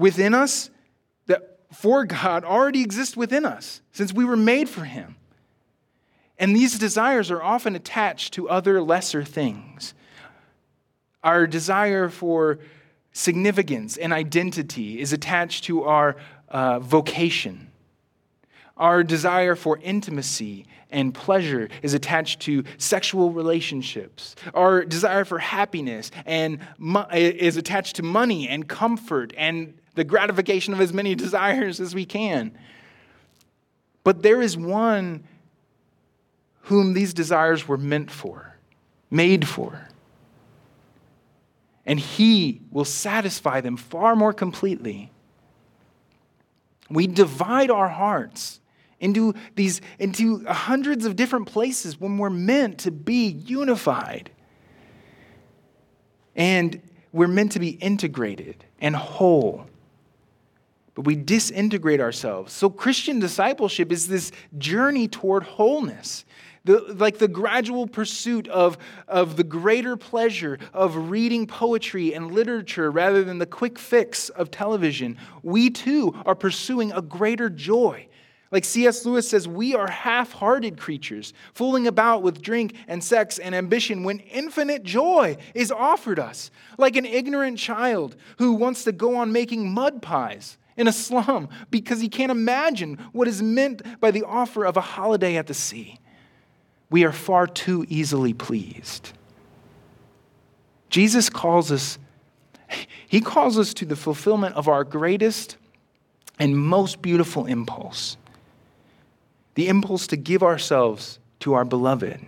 within 0.00 0.34
us 0.34 0.70
that 1.26 1.58
for 1.72 2.04
God 2.04 2.44
already 2.44 2.80
exist 2.80 3.16
within 3.16 3.44
us 3.44 3.82
since 3.92 4.12
we 4.12 4.24
were 4.24 4.36
made 4.36 4.68
for 4.68 4.84
him. 4.84 5.16
And 6.38 6.56
these 6.56 6.78
desires 6.78 7.30
are 7.30 7.42
often 7.42 7.76
attached 7.76 8.32
to 8.34 8.48
other 8.48 8.80
lesser 8.82 9.22
things. 9.22 9.92
Our 11.22 11.46
desire 11.46 12.08
for 12.08 12.58
significance 13.12 13.98
and 13.98 14.12
identity 14.12 14.98
is 15.00 15.12
attached 15.12 15.64
to 15.64 15.84
our 15.84 16.16
uh, 16.48 16.78
vocation 16.78 17.70
our 18.80 19.04
desire 19.04 19.54
for 19.54 19.78
intimacy 19.82 20.66
and 20.90 21.14
pleasure 21.14 21.68
is 21.82 21.92
attached 21.92 22.40
to 22.40 22.64
sexual 22.78 23.30
relationships. 23.30 24.34
Our 24.54 24.84
desire 24.86 25.26
for 25.26 25.38
happiness 25.38 26.10
and 26.24 26.58
mo- 26.78 27.06
is 27.12 27.58
attached 27.58 27.96
to 27.96 28.02
money 28.02 28.48
and 28.48 28.66
comfort 28.66 29.34
and 29.36 29.74
the 29.94 30.04
gratification 30.04 30.72
of 30.72 30.80
as 30.80 30.92
many 30.92 31.14
desires 31.14 31.80
as 31.80 31.94
we 31.94 32.04
can. 32.04 32.56
But 34.04 34.22
there 34.22 34.40
is 34.40 34.56
one 34.56 35.24
whom 36.62 36.92
these 36.94 37.12
desires 37.12 37.66
were 37.66 37.76
meant 37.76 38.10
for, 38.10 38.56
made 39.10 39.46
for. 39.46 39.88
And 41.84 41.98
he 41.98 42.60
will 42.70 42.84
satisfy 42.84 43.60
them 43.60 43.76
far 43.76 44.14
more 44.14 44.32
completely. 44.32 45.10
We 46.88 47.06
divide 47.06 47.70
our 47.70 47.88
hearts 47.88 48.60
into 49.00 49.34
these 49.56 49.80
into 49.98 50.44
hundreds 50.44 51.06
of 51.06 51.16
different 51.16 51.46
places 51.46 51.98
when 51.98 52.18
we're 52.18 52.30
meant 52.30 52.78
to 52.80 52.90
be 52.90 53.28
unified. 53.28 54.30
And 56.36 56.80
we're 57.12 57.28
meant 57.28 57.52
to 57.52 57.58
be 57.58 57.70
integrated 57.70 58.64
and 58.80 58.94
whole. 58.94 59.66
We 61.00 61.16
disintegrate 61.16 62.00
ourselves. 62.00 62.52
So 62.52 62.70
Christian 62.70 63.18
discipleship 63.18 63.92
is 63.92 64.08
this 64.08 64.32
journey 64.58 65.08
toward 65.08 65.42
wholeness. 65.42 66.24
The, 66.64 66.80
like 66.94 67.18
the 67.18 67.28
gradual 67.28 67.86
pursuit 67.86 68.46
of, 68.48 68.76
of 69.08 69.38
the 69.38 69.44
greater 69.44 69.96
pleasure 69.96 70.58
of 70.74 71.10
reading 71.10 71.46
poetry 71.46 72.12
and 72.12 72.32
literature 72.32 72.90
rather 72.90 73.24
than 73.24 73.38
the 73.38 73.46
quick 73.46 73.78
fix 73.78 74.28
of 74.28 74.50
television, 74.50 75.16
we 75.42 75.70
too 75.70 76.14
are 76.26 76.34
pursuing 76.34 76.92
a 76.92 77.00
greater 77.00 77.48
joy 77.48 78.06
like 78.50 78.64
C.S. 78.64 79.06
Lewis 79.06 79.28
says, 79.28 79.46
we 79.46 79.74
are 79.74 79.88
half 79.88 80.32
hearted 80.32 80.76
creatures, 80.76 81.32
fooling 81.54 81.86
about 81.86 82.22
with 82.22 82.42
drink 82.42 82.74
and 82.88 83.02
sex 83.02 83.38
and 83.38 83.54
ambition 83.54 84.02
when 84.02 84.18
infinite 84.18 84.82
joy 84.82 85.36
is 85.54 85.70
offered 85.70 86.18
us. 86.18 86.50
Like 86.76 86.96
an 86.96 87.06
ignorant 87.06 87.58
child 87.58 88.16
who 88.38 88.54
wants 88.54 88.84
to 88.84 88.92
go 88.92 89.16
on 89.16 89.32
making 89.32 89.72
mud 89.72 90.02
pies 90.02 90.58
in 90.76 90.88
a 90.88 90.92
slum 90.92 91.48
because 91.70 92.00
he 92.00 92.08
can't 92.08 92.32
imagine 92.32 92.96
what 93.12 93.28
is 93.28 93.42
meant 93.42 93.82
by 94.00 94.10
the 94.10 94.24
offer 94.24 94.64
of 94.64 94.76
a 94.76 94.80
holiday 94.80 95.36
at 95.36 95.46
the 95.46 95.54
sea. 95.54 95.98
We 96.90 97.04
are 97.04 97.12
far 97.12 97.46
too 97.46 97.86
easily 97.88 98.32
pleased. 98.32 99.12
Jesus 100.88 101.30
calls 101.30 101.70
us, 101.70 101.98
he 103.06 103.20
calls 103.20 103.58
us 103.58 103.72
to 103.74 103.84
the 103.84 103.96
fulfillment 103.96 104.56
of 104.56 104.68
our 104.68 104.84
greatest 104.84 105.56
and 106.38 106.58
most 106.58 107.00
beautiful 107.02 107.46
impulse 107.46 108.16
the 109.54 109.68
impulse 109.68 110.06
to 110.06 110.16
give 110.16 110.42
ourselves 110.42 111.18
to 111.40 111.54
our 111.54 111.64
beloved. 111.64 112.18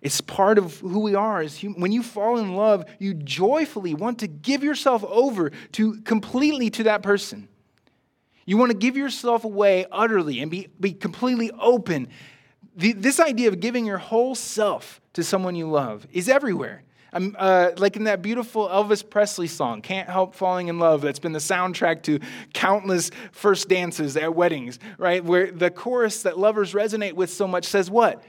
It's 0.00 0.20
part 0.20 0.58
of 0.58 0.78
who 0.78 1.00
we 1.00 1.14
are. 1.14 1.44
When 1.44 1.90
you 1.90 2.02
fall 2.02 2.38
in 2.38 2.54
love, 2.54 2.84
you 2.98 3.14
joyfully 3.14 3.94
want 3.94 4.20
to 4.20 4.28
give 4.28 4.62
yourself 4.62 5.02
over 5.04 5.50
to 5.72 6.00
completely 6.02 6.70
to 6.70 6.84
that 6.84 7.02
person. 7.02 7.48
You 8.46 8.56
want 8.56 8.70
to 8.70 8.78
give 8.78 8.96
yourself 8.96 9.44
away 9.44 9.86
utterly 9.90 10.40
and 10.40 10.50
be, 10.50 10.68
be 10.80 10.92
completely 10.92 11.50
open. 11.58 12.08
The, 12.76 12.92
this 12.92 13.18
idea 13.18 13.48
of 13.48 13.60
giving 13.60 13.84
your 13.84 13.98
whole 13.98 14.34
self 14.34 15.00
to 15.14 15.24
someone 15.24 15.56
you 15.56 15.68
love 15.68 16.06
is 16.12 16.28
everywhere. 16.28 16.84
I'm, 17.12 17.34
uh, 17.38 17.72
like 17.76 17.96
in 17.96 18.04
that 18.04 18.22
beautiful 18.22 18.68
Elvis 18.68 19.08
Presley 19.08 19.48
song, 19.48 19.82
Can't 19.82 20.08
Help 20.08 20.34
Falling 20.34 20.68
in 20.68 20.78
Love, 20.78 21.00
that's 21.00 21.18
been 21.18 21.32
the 21.32 21.38
soundtrack 21.38 22.02
to 22.04 22.20
countless 22.52 23.10
first 23.32 23.68
dances 23.68 24.16
at 24.16 24.34
weddings, 24.34 24.78
right? 24.98 25.24
Where 25.24 25.50
the 25.50 25.70
chorus 25.70 26.22
that 26.22 26.38
lovers 26.38 26.72
resonate 26.72 27.14
with 27.14 27.30
so 27.30 27.48
much 27.48 27.64
says 27.64 27.90
what? 27.90 28.22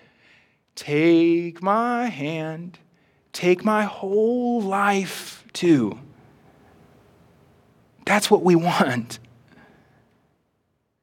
Take 0.76 1.62
my 1.62 2.08
hand, 2.08 2.80
take 3.34 3.66
my 3.66 3.84
whole 3.84 4.62
life 4.62 5.44
too. 5.54 6.00
That's 8.06 8.32
what 8.32 8.44
we 8.44 8.56
want. 8.70 9.20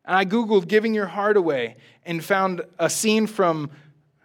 And 0.05 0.17
I 0.17 0.25
Googled 0.25 0.69
giving 0.69 0.95
your 0.95 1.07
heart 1.07 1.37
away 1.37 1.77
and 2.05 2.25
found 2.25 2.63
a 2.79 2.89
scene 2.89 3.27
from 3.27 3.71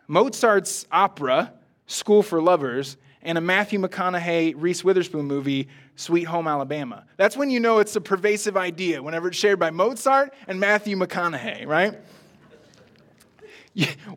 Mozart's 0.08 0.86
opera, 0.92 1.54
School 1.88 2.22
for 2.22 2.42
Lovers, 2.42 2.98
and 3.24 3.38
a 3.38 3.42
Matthew 3.42 3.80
McConaughey, 3.80 4.54
Reese 4.56 4.84
Witherspoon 4.84 5.26
movie, 5.26 5.68
Sweet 5.96 6.24
Home 6.24 6.48
Alabama. 6.48 7.06
That's 7.18 7.38
when 7.38 7.50
you 7.50 7.60
know 7.60 7.80
it's 7.80 7.96
a 7.96 8.02
pervasive 8.02 8.58
idea, 8.58 9.02
whenever 9.02 9.28
it's 9.28 9.38
shared 9.38 9.60
by 9.60 9.70
Mozart 9.70 10.34
and 10.48 10.60
Matthew 10.60 10.98
McConaughey, 10.98 11.68
right? 11.68 12.00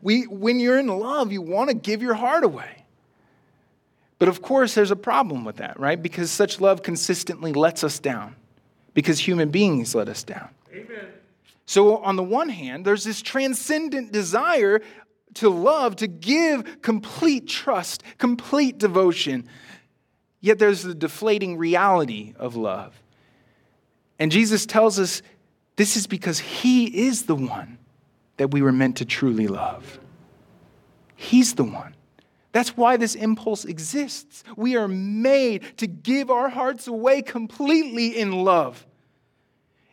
We, 0.01 0.23
when 0.23 0.59
you're 0.59 0.77
in 0.77 0.87
love, 0.87 1.31
you 1.31 1.41
want 1.41 1.69
to 1.69 1.75
give 1.75 2.01
your 2.01 2.13
heart 2.13 2.43
away. 2.43 2.85
But 4.19 4.29
of 4.29 4.41
course, 4.41 4.73
there's 4.75 4.91
a 4.91 4.95
problem 4.95 5.43
with 5.43 5.57
that, 5.57 5.79
right? 5.79 6.01
Because 6.01 6.31
such 6.31 6.61
love 6.61 6.83
consistently 6.83 7.53
lets 7.53 7.83
us 7.83 7.99
down, 7.99 8.35
because 8.93 9.19
human 9.19 9.49
beings 9.49 9.93
let 9.93 10.07
us 10.07 10.23
down. 10.23 10.49
Amen. 10.73 11.07
So, 11.65 11.97
on 11.97 12.15
the 12.15 12.23
one 12.23 12.49
hand, 12.49 12.85
there's 12.85 13.03
this 13.03 13.21
transcendent 13.21 14.11
desire 14.11 14.81
to 15.35 15.49
love, 15.49 15.97
to 15.97 16.07
give 16.07 16.81
complete 16.81 17.47
trust, 17.47 18.03
complete 18.17 18.77
devotion. 18.77 19.47
Yet 20.41 20.59
there's 20.59 20.83
the 20.83 20.95
deflating 20.95 21.57
reality 21.57 22.33
of 22.37 22.55
love. 22.55 23.01
And 24.19 24.31
Jesus 24.31 24.65
tells 24.65 24.99
us 24.99 25.21
this 25.75 25.97
is 25.97 26.07
because 26.07 26.39
He 26.39 27.07
is 27.07 27.23
the 27.23 27.35
one 27.35 27.79
that 28.37 28.51
we 28.51 28.61
were 28.61 28.71
meant 28.71 28.97
to 28.97 29.05
truly 29.05 29.47
love. 29.47 29.99
He's 31.15 31.55
the 31.55 31.63
one. 31.63 31.95
That's 32.51 32.77
why 32.77 32.95
this 32.95 33.15
impulse 33.15 33.65
exists. 33.65 34.43
We 34.55 34.77
are 34.77 34.87
made 34.87 35.77
to 35.77 35.87
give 35.87 36.31
our 36.31 36.47
hearts 36.47 36.87
away 36.87 37.21
completely 37.21 38.17
in 38.17 38.31
love, 38.31 38.85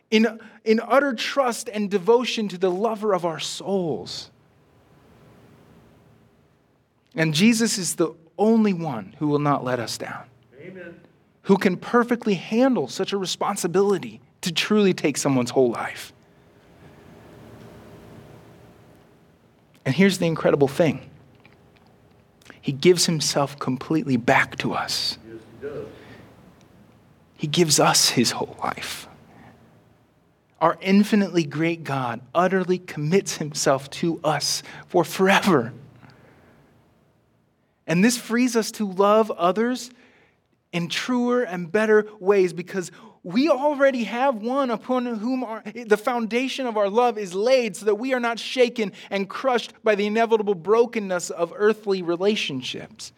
in, 0.09 0.39
in 0.63 0.79
utter 0.79 1.13
trust 1.13 1.67
and 1.67 1.91
devotion 1.91 2.47
to 2.47 2.57
the 2.57 2.71
lover 2.71 3.13
of 3.13 3.25
our 3.25 3.39
souls. 3.39 4.31
And 7.15 7.33
Jesus 7.33 7.77
is 7.77 7.95
the 7.95 8.13
only 8.37 8.71
one 8.73 9.13
who 9.19 9.27
will 9.27 9.39
not 9.39 9.65
let 9.65 9.79
us 9.79 9.97
down, 9.97 10.23
Amen. 10.61 11.01
who 11.43 11.57
can 11.57 11.75
perfectly 11.75 12.35
handle 12.35 12.87
such 12.87 13.11
a 13.11 13.17
responsibility 13.17 14.21
to 14.39 14.53
truly 14.53 14.93
take 14.93 15.17
someone's 15.17 15.51
whole 15.51 15.71
life. 15.71 16.12
And 19.85 19.95
here's 19.95 20.17
the 20.17 20.25
incredible 20.25 20.67
thing 20.67 21.09
He 22.61 22.71
gives 22.71 23.05
Himself 23.05 23.59
completely 23.59 24.17
back 24.17 24.57
to 24.57 24.73
us. 24.73 25.17
Yes, 25.27 25.41
he, 25.61 25.67
does. 25.67 25.87
he 27.37 27.47
gives 27.47 27.79
us 27.79 28.09
His 28.09 28.31
whole 28.31 28.57
life. 28.63 29.07
Our 30.61 30.77
infinitely 30.79 31.43
great 31.43 31.83
God 31.83 32.21
utterly 32.33 32.77
commits 32.79 33.37
Himself 33.37 33.89
to 33.91 34.19
us 34.23 34.63
for 34.87 35.03
forever. 35.03 35.73
And 37.85 38.03
this 38.03 38.17
frees 38.17 38.55
us 38.55 38.71
to 38.71 38.87
love 38.89 39.29
others 39.31 39.91
in 40.71 40.87
truer 40.87 41.43
and 41.43 41.69
better 41.71 42.07
ways 42.19 42.53
because 42.53 42.91
we 43.23 43.49
already 43.49 44.03
have 44.03 44.35
one 44.35 44.69
upon 44.69 45.05
whom 45.05 45.43
our, 45.43 45.63
the 45.63 45.97
foundation 45.97 46.67
of 46.67 46.75
our 46.75 46.89
love 46.89 47.17
is 47.17 47.33
laid 47.33 47.75
so 47.77 47.85
that 47.85 47.95
we 47.95 48.13
are 48.13 48.19
not 48.19 48.37
shaken 48.37 48.91
and 49.09 49.29
crushed 49.29 49.71
by 49.81 49.95
the 49.95 50.05
inevitable 50.05 50.55
brokenness 50.55 51.29
of 51.29 51.53
earthly 51.55 52.01
relationships. 52.01 53.13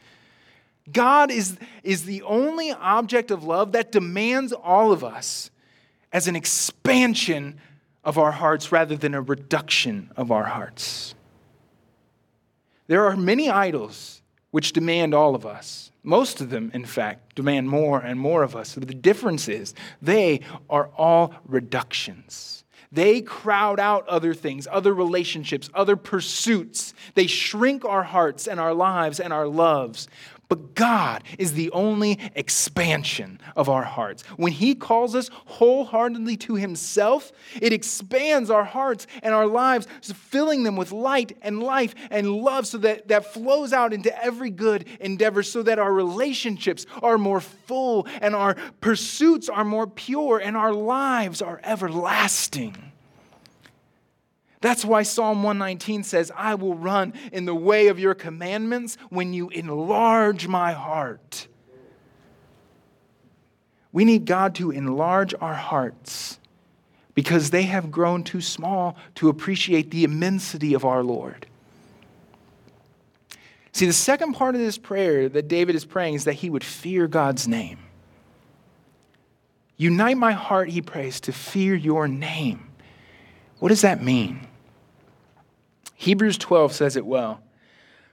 God 0.91 1.31
is, 1.31 1.57
is 1.83 2.05
the 2.05 2.21
only 2.21 2.71
object 2.71 3.31
of 3.31 3.43
love 3.43 3.71
that 3.71 3.91
demands 3.91 4.53
all 4.53 4.91
of 4.91 5.03
us 5.03 5.49
as 6.13 6.27
an 6.27 6.35
expansion 6.35 7.59
of 8.03 8.19
our 8.19 8.31
hearts 8.31 8.71
rather 8.71 8.95
than 8.95 9.15
a 9.15 9.21
reduction 9.21 10.11
of 10.15 10.31
our 10.31 10.43
hearts. 10.43 11.15
There 12.85 13.05
are 13.05 13.17
many 13.17 13.49
idols 13.49 14.21
which 14.55 14.71
demand 14.71 15.13
all 15.13 15.35
of 15.35 15.45
us. 15.45 15.91
Most 16.01 16.39
of 16.39 16.49
them, 16.49 16.71
in 16.73 16.85
fact, 16.85 17.35
demand 17.35 17.67
more 17.67 17.99
and 17.99 18.17
more 18.17 18.41
of 18.41 18.55
us. 18.55 18.75
But 18.75 18.87
the 18.87 18.93
difference 18.93 19.49
is 19.49 19.73
they 20.01 20.39
are 20.69 20.89
all 20.95 21.35
reductions. 21.45 22.63
They 22.89 23.19
crowd 23.19 23.81
out 23.81 24.07
other 24.07 24.33
things, 24.33 24.65
other 24.71 24.93
relationships, 24.93 25.69
other 25.73 25.97
pursuits. 25.97 26.93
They 27.15 27.27
shrink 27.27 27.83
our 27.83 28.03
hearts 28.03 28.47
and 28.47 28.57
our 28.57 28.73
lives 28.73 29.19
and 29.19 29.33
our 29.33 29.45
loves. 29.45 30.07
But 30.47 30.75
God 30.75 31.23
is 31.39 31.53
the 31.53 31.71
only 31.71 32.19
expansion 32.35 33.39
of 33.55 33.69
our 33.69 33.83
hearts. 33.83 34.23
When 34.37 34.51
He 34.51 34.75
calls 34.75 35.15
us 35.15 35.29
wholeheartedly 35.33 36.37
to 36.37 36.55
Himself, 36.55 37.31
it 37.61 37.73
expands 37.73 38.49
our 38.49 38.63
hearts 38.63 39.07
and 39.23 39.33
our 39.33 39.47
lives, 39.47 39.87
filling 40.01 40.63
them 40.63 40.75
with 40.75 40.91
light 40.91 41.37
and 41.41 41.61
life 41.61 41.95
and 42.11 42.31
love 42.31 42.67
so 42.67 42.77
that 42.79 43.07
that 43.07 43.33
flows 43.33 43.73
out 43.73 43.93
into 43.93 44.23
every 44.23 44.49
good 44.49 44.85
endeavor, 44.99 45.43
so 45.43 45.63
that 45.63 45.79
our 45.79 45.93
relationships 45.93 46.85
are 47.01 47.17
more 47.17 47.41
full 47.41 48.07
and 48.21 48.35
our 48.35 48.55
pursuits 48.81 49.49
are 49.49 49.65
more 49.65 49.87
pure 49.87 50.39
and 50.39 50.55
our 50.55 50.73
lives 50.73 51.41
are 51.41 51.59
everlasting. 51.63 52.75
That's 54.65 54.83
why 54.83 55.03
Psalm 55.03 55.43
119 55.43 56.01
says, 56.01 56.31
I 56.35 56.55
will 56.55 56.73
run 56.73 57.13
in 57.31 57.45
the 57.45 57.53
way 57.53 57.89
of 57.89 57.99
your 57.99 58.15
commandments 58.15 58.97
when 59.09 59.31
you 59.31 59.49
enlarge 59.49 60.47
my 60.47 60.71
heart. 60.71 61.47
We 63.91 64.05
need 64.05 64.25
God 64.25 64.55
to 64.55 64.71
enlarge 64.71 65.35
our 65.39 65.53
hearts 65.53 66.39
because 67.13 67.51
they 67.51 67.61
have 67.61 67.91
grown 67.91 68.23
too 68.23 68.41
small 68.41 68.97
to 69.13 69.29
appreciate 69.29 69.91
the 69.91 70.03
immensity 70.03 70.73
of 70.73 70.83
our 70.83 71.03
Lord. 71.03 71.45
See, 73.71 73.85
the 73.85 73.93
second 73.93 74.33
part 74.33 74.55
of 74.55 74.61
this 74.61 74.79
prayer 74.79 75.29
that 75.29 75.47
David 75.47 75.75
is 75.75 75.85
praying 75.85 76.15
is 76.15 76.23
that 76.23 76.33
he 76.33 76.49
would 76.49 76.63
fear 76.63 77.07
God's 77.07 77.47
name. 77.47 77.77
Unite 79.77 80.17
my 80.17 80.31
heart, 80.31 80.69
he 80.69 80.81
prays, 80.81 81.19
to 81.19 81.31
fear 81.31 81.75
your 81.75 82.07
name. 82.07 82.71
What 83.59 83.69
does 83.69 83.81
that 83.81 84.01
mean? 84.01 84.47
Hebrews 85.95 86.37
12 86.37 86.73
says 86.73 86.95
it 86.95 87.05
well. 87.05 87.41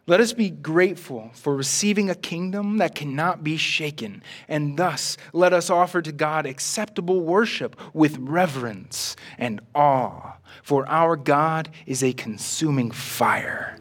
Let 0.06 0.20
us 0.20 0.32
be 0.32 0.50
grateful 0.50 1.30
for 1.32 1.54
receiving 1.54 2.10
a 2.10 2.16
kingdom 2.16 2.78
that 2.78 2.94
cannot 2.94 3.44
be 3.44 3.56
shaken, 3.56 4.22
and 4.48 4.76
thus 4.76 5.16
let 5.32 5.52
us 5.52 5.70
offer 5.70 6.02
to 6.02 6.10
God 6.10 6.44
acceptable 6.44 7.20
worship 7.20 7.76
with 7.94 8.18
reverence 8.18 9.14
and 9.38 9.60
awe, 9.76 10.38
for 10.64 10.88
our 10.88 11.16
God 11.16 11.68
is 11.86 12.02
a 12.02 12.12
consuming 12.12 12.90
fire. 12.90 13.78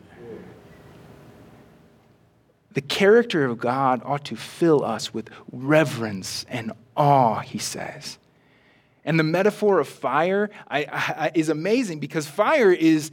The 2.74 2.82
character 2.82 3.46
of 3.46 3.58
God 3.58 4.02
ought 4.06 4.26
to 4.26 4.36
fill 4.36 4.86
us 4.86 5.14
with 5.14 5.30
reverence 5.52 6.46
and 6.48 6.72
awe, 6.96 7.40
he 7.40 7.58
says. 7.58 8.20
And 9.04 9.20
the 9.20 9.24
metaphor 9.24 9.80
of 9.80 9.88
fire 9.88 10.52
I, 10.68 10.86
I, 10.86 11.32
is 11.34 11.50
amazing 11.50 12.00
because 12.00 12.28
fire 12.28 12.72
is 12.72 13.12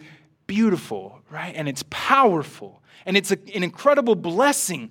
beautiful, 0.48 1.20
right? 1.30 1.54
And 1.54 1.68
it's 1.68 1.84
powerful. 1.88 2.82
And 3.06 3.16
it's 3.16 3.30
a, 3.30 3.38
an 3.54 3.62
incredible 3.62 4.16
blessing 4.16 4.90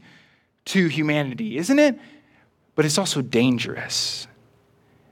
to 0.65 0.87
humanity, 0.87 1.57
isn't 1.57 1.77
it? 1.77 1.99
But 2.75 2.85
it's 2.85 2.97
also 2.97 3.21
dangerous 3.21 4.27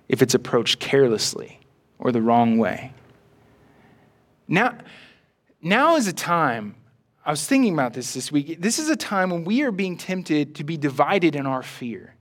if 0.07 0.21
it's 0.21 0.33
approached 0.33 0.79
carelessly 0.79 1.59
or 1.99 2.13
the 2.13 2.21
wrong 2.21 2.57
way. 2.57 2.93
Now, 4.47 4.77
now 5.61 5.97
is 5.97 6.07
a 6.07 6.13
time, 6.13 6.75
I 7.25 7.31
was 7.31 7.45
thinking 7.45 7.73
about 7.73 7.93
this 7.93 8.13
this 8.13 8.31
week. 8.31 8.61
This 8.61 8.77
is 8.77 8.89
a 8.89 8.95
time 8.95 9.31
when 9.31 9.43
we 9.43 9.63
are 9.63 9.71
being 9.71 9.97
tempted 9.97 10.55
to 10.55 10.63
be 10.63 10.77
divided 10.77 11.35
in 11.35 11.47
our 11.47 11.63
fear. 11.63 12.13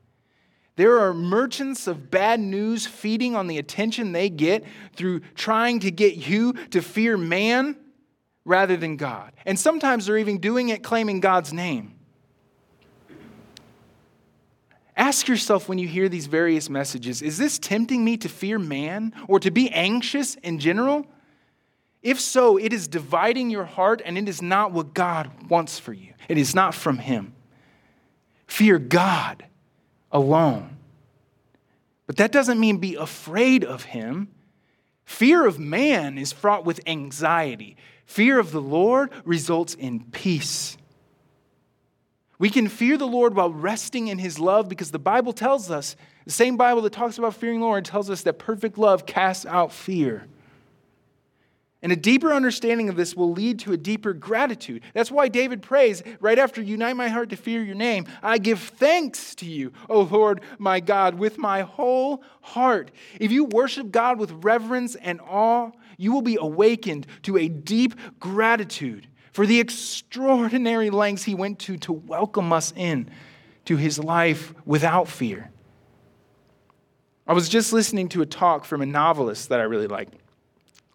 There 0.76 0.98
are 1.00 1.12
merchants 1.12 1.86
of 1.86 2.10
bad 2.10 2.40
news 2.40 2.86
feeding 2.86 3.36
on 3.36 3.46
the 3.46 3.58
attention 3.58 4.12
they 4.12 4.30
get 4.30 4.64
through 4.94 5.20
trying 5.34 5.80
to 5.80 5.90
get 5.90 6.26
you 6.26 6.54
to 6.70 6.80
fear 6.80 7.16
man 7.16 7.76
rather 8.44 8.76
than 8.76 8.96
God. 8.96 9.32
And 9.46 9.58
sometimes 9.58 10.06
they're 10.06 10.18
even 10.18 10.38
doing 10.38 10.68
it 10.68 10.82
claiming 10.82 11.20
God's 11.20 11.52
name. 11.52 11.94
Ask 14.96 15.26
yourself 15.26 15.68
when 15.68 15.78
you 15.78 15.88
hear 15.88 16.08
these 16.08 16.26
various 16.26 16.70
messages 16.70 17.20
is 17.20 17.36
this 17.36 17.58
tempting 17.58 18.04
me 18.04 18.16
to 18.18 18.28
fear 18.28 18.58
man 18.58 19.12
or 19.26 19.40
to 19.40 19.50
be 19.50 19.68
anxious 19.70 20.36
in 20.36 20.58
general? 20.58 21.06
If 22.02 22.20
so, 22.20 22.58
it 22.58 22.72
is 22.72 22.86
dividing 22.86 23.50
your 23.50 23.64
heart 23.64 24.02
and 24.04 24.18
it 24.18 24.28
is 24.28 24.42
not 24.42 24.72
what 24.72 24.92
God 24.92 25.30
wants 25.48 25.78
for 25.78 25.92
you. 25.92 26.12
It 26.28 26.36
is 26.36 26.54
not 26.54 26.74
from 26.74 26.98
Him. 26.98 27.32
Fear 28.46 28.78
God 28.78 29.46
alone. 30.12 30.76
But 32.06 32.18
that 32.18 32.30
doesn't 32.30 32.60
mean 32.60 32.76
be 32.76 32.94
afraid 32.94 33.64
of 33.64 33.84
Him. 33.84 34.28
Fear 35.06 35.46
of 35.46 35.58
man 35.58 36.18
is 36.18 36.32
fraught 36.32 36.66
with 36.66 36.80
anxiety. 36.86 37.76
Fear 38.06 38.38
of 38.38 38.52
the 38.52 38.60
Lord 38.60 39.10
results 39.24 39.74
in 39.74 40.04
peace. 40.10 40.76
We 42.38 42.50
can 42.50 42.68
fear 42.68 42.96
the 42.96 43.06
Lord 43.06 43.34
while 43.34 43.52
resting 43.52 44.08
in 44.08 44.18
his 44.18 44.38
love 44.38 44.68
because 44.68 44.90
the 44.90 44.98
Bible 44.98 45.32
tells 45.32 45.70
us, 45.70 45.96
the 46.24 46.32
same 46.32 46.56
Bible 46.56 46.82
that 46.82 46.92
talks 46.92 47.18
about 47.18 47.34
fearing 47.34 47.60
the 47.60 47.66
Lord 47.66 47.84
tells 47.84 48.10
us 48.10 48.22
that 48.22 48.38
perfect 48.38 48.78
love 48.78 49.06
casts 49.06 49.46
out 49.46 49.72
fear. 49.72 50.26
And 51.84 51.92
a 51.92 51.96
deeper 51.96 52.32
understanding 52.32 52.88
of 52.88 52.96
this 52.96 53.14
will 53.14 53.32
lead 53.32 53.58
to 53.60 53.72
a 53.74 53.76
deeper 53.76 54.14
gratitude. 54.14 54.82
That's 54.94 55.10
why 55.10 55.28
David 55.28 55.60
prays 55.60 56.02
right 56.18 56.38
after, 56.38 56.62
Unite 56.62 56.96
my 56.96 57.08
heart 57.08 57.28
to 57.28 57.36
fear 57.36 57.62
your 57.62 57.74
name. 57.74 58.06
I 58.22 58.38
give 58.38 58.58
thanks 58.58 59.34
to 59.34 59.46
you, 59.46 59.70
O 59.90 60.00
Lord 60.00 60.40
my 60.58 60.80
God, 60.80 61.16
with 61.16 61.36
my 61.36 61.60
whole 61.60 62.22
heart. 62.40 62.90
If 63.20 63.30
you 63.30 63.44
worship 63.44 63.90
God 63.90 64.18
with 64.18 64.32
reverence 64.42 64.94
and 64.94 65.20
awe, 65.20 65.72
you 65.96 66.12
will 66.12 66.22
be 66.22 66.38
awakened 66.40 67.06
to 67.22 67.36
a 67.36 67.48
deep 67.48 67.94
gratitude 68.18 69.06
for 69.32 69.46
the 69.46 69.60
extraordinary 69.60 70.90
lengths 70.90 71.24
he 71.24 71.34
went 71.34 71.58
to 71.60 71.76
to 71.78 71.92
welcome 71.92 72.52
us 72.52 72.72
in 72.76 73.10
to 73.64 73.76
his 73.76 73.98
life 73.98 74.54
without 74.64 75.08
fear. 75.08 75.50
I 77.26 77.32
was 77.32 77.48
just 77.48 77.72
listening 77.72 78.08
to 78.10 78.22
a 78.22 78.26
talk 78.26 78.64
from 78.64 78.82
a 78.82 78.86
novelist 78.86 79.48
that 79.48 79.60
I 79.60 79.64
really 79.64 79.86
like. 79.86 80.08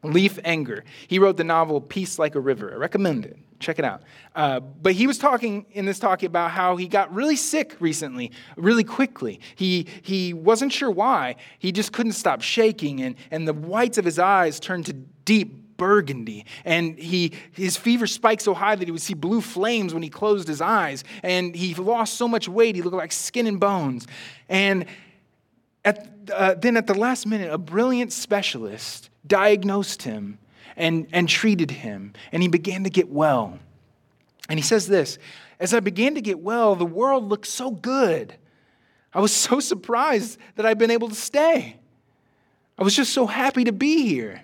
Leif 0.04 0.38
Enger. 0.44 0.84
He 1.08 1.20
wrote 1.20 1.38
the 1.38 1.44
novel 1.44 1.82
Peace 1.82 2.20
Like 2.20 2.36
a 2.36 2.40
River. 2.40 2.72
I 2.72 2.78
recommend 2.78 3.26
it. 3.26 3.38
Check 3.60 3.78
it 3.78 3.86
out. 3.86 4.04
Uh, 4.36 4.60
but 4.60 4.94
he 4.94 5.06
was 5.06 5.18
talking 5.18 5.66
in 5.72 5.86
this 5.86 6.00
talk 6.00 6.24
about 6.24 6.52
how 6.52 6.78
he 6.78 6.88
got 6.88 7.14
really 7.14 7.36
sick 7.36 7.76
recently, 7.80 8.32
really 8.56 8.86
quickly. 8.86 9.40
He, 9.56 9.86
he 10.02 10.34
wasn't 10.34 10.72
sure 10.72 10.90
why. 10.90 11.36
He 11.60 11.72
just 11.72 11.92
couldn't 11.92 12.14
stop 12.14 12.42
shaking, 12.42 13.02
and, 13.02 13.16
and 13.32 13.48
the 13.48 13.54
whites 13.54 13.98
of 13.98 14.06
his 14.06 14.18
eyes 14.18 14.60
turned 14.60 14.86
to 14.86 14.94
deep 14.94 15.78
burgundy. 15.80 16.46
And 16.64 17.00
he, 17.00 17.34
his 17.54 17.76
fever 17.76 18.06
spiked 18.06 18.44
so 18.44 18.54
high 18.54 18.76
that 18.76 18.86
he 18.86 18.92
would 18.92 19.02
see 19.02 19.16
blue 19.16 19.42
flames 19.42 19.94
when 19.94 20.04
he 20.04 20.10
closed 20.10 20.48
his 20.48 20.62
eyes. 20.62 21.04
And 21.24 21.56
he 21.56 21.74
lost 21.74 22.16
so 22.16 22.28
much 22.28 22.48
weight, 22.48 22.76
he 22.76 22.84
looked 22.84 22.96
like 22.96 23.12
skin 23.12 23.48
and 23.48 23.60
bones. 23.60 24.06
And 24.48 24.86
at, 25.84 26.08
uh, 26.32 26.54
then 26.56 26.78
at 26.78 26.86
the 26.86 26.94
last 26.94 27.26
minute, 27.26 27.52
a 27.52 27.58
brilliant 27.58 28.14
specialist 28.14 29.10
diagnosed 29.26 30.04
him 30.04 30.38
and, 30.80 31.08
and 31.12 31.30
treated 31.30 31.70
him, 31.70 32.14
and 32.32 32.42
he 32.42 32.48
began 32.48 32.86
to 32.86 32.90
get 32.90 33.10
well. 33.10 33.60
And 34.48 34.58
he 34.58 34.64
says 34.64 34.88
this 34.88 35.20
As 35.60 35.76
I 35.76 35.82
began 35.82 36.16
to 36.16 36.22
get 36.22 36.40
well, 36.40 36.76
the 36.76 36.86
world 36.86 37.30
looked 37.30 37.46
so 37.46 37.70
good. 37.70 38.34
I 39.14 39.20
was 39.20 39.34
so 39.36 39.60
surprised 39.60 40.40
that 40.56 40.66
I'd 40.66 40.80
been 40.80 40.90
able 40.90 41.10
to 41.10 41.16
stay. 41.16 41.76
I 42.80 42.84
was 42.84 42.96
just 42.96 43.14
so 43.14 43.28
happy 43.28 43.66
to 43.66 43.74
be 43.74 44.08
here. 44.08 44.42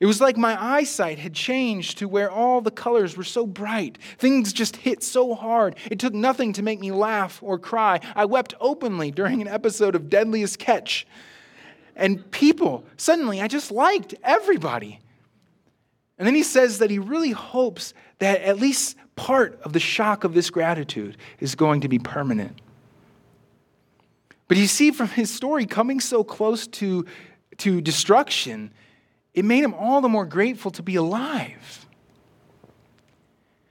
It 0.00 0.06
was 0.06 0.18
like 0.18 0.38
my 0.38 0.60
eyesight 0.60 1.18
had 1.18 1.34
changed 1.34 1.98
to 1.98 2.08
where 2.08 2.30
all 2.30 2.62
the 2.62 2.70
colors 2.70 3.18
were 3.18 3.24
so 3.24 3.46
bright. 3.46 3.98
Things 4.16 4.54
just 4.54 4.76
hit 4.76 5.02
so 5.02 5.34
hard. 5.34 5.76
It 5.90 5.98
took 5.98 6.14
nothing 6.14 6.54
to 6.54 6.62
make 6.62 6.80
me 6.80 6.90
laugh 6.90 7.42
or 7.42 7.58
cry. 7.58 8.00
I 8.16 8.24
wept 8.24 8.54
openly 8.58 9.10
during 9.10 9.42
an 9.42 9.48
episode 9.48 9.94
of 9.94 10.08
Deadliest 10.08 10.58
Catch. 10.58 11.06
And 11.94 12.30
people, 12.30 12.86
suddenly, 12.96 13.42
I 13.42 13.48
just 13.48 13.70
liked 13.70 14.14
everybody. 14.24 15.00
And 16.20 16.26
then 16.26 16.34
he 16.34 16.42
says 16.42 16.78
that 16.80 16.90
he 16.90 16.98
really 16.98 17.30
hopes 17.30 17.94
that 18.18 18.42
at 18.42 18.60
least 18.60 18.94
part 19.16 19.58
of 19.62 19.72
the 19.72 19.80
shock 19.80 20.22
of 20.22 20.34
this 20.34 20.50
gratitude 20.50 21.16
is 21.38 21.54
going 21.54 21.80
to 21.80 21.88
be 21.88 21.98
permanent. 21.98 22.60
But 24.46 24.58
you 24.58 24.66
see, 24.66 24.90
from 24.90 25.08
his 25.08 25.32
story 25.32 25.64
coming 25.64 25.98
so 25.98 26.22
close 26.22 26.66
to, 26.66 27.06
to 27.56 27.80
destruction, 27.80 28.74
it 29.32 29.46
made 29.46 29.64
him 29.64 29.72
all 29.72 30.02
the 30.02 30.10
more 30.10 30.26
grateful 30.26 30.70
to 30.72 30.82
be 30.82 30.96
alive. 30.96 31.86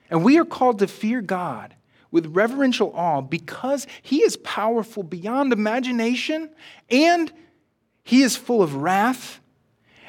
And 0.10 0.24
we 0.24 0.40
are 0.40 0.46
called 0.46 0.80
to 0.80 0.88
fear 0.88 1.22
God 1.22 1.76
with 2.10 2.36
reverential 2.36 2.92
awe 2.96 3.22
because 3.22 3.86
he 4.02 4.24
is 4.24 4.38
powerful 4.38 5.04
beyond 5.04 5.54
imagination 5.54 6.50
and 6.90 7.32
he 8.02 8.24
is 8.24 8.36
full 8.36 8.64
of 8.64 8.74
wrath 8.74 9.40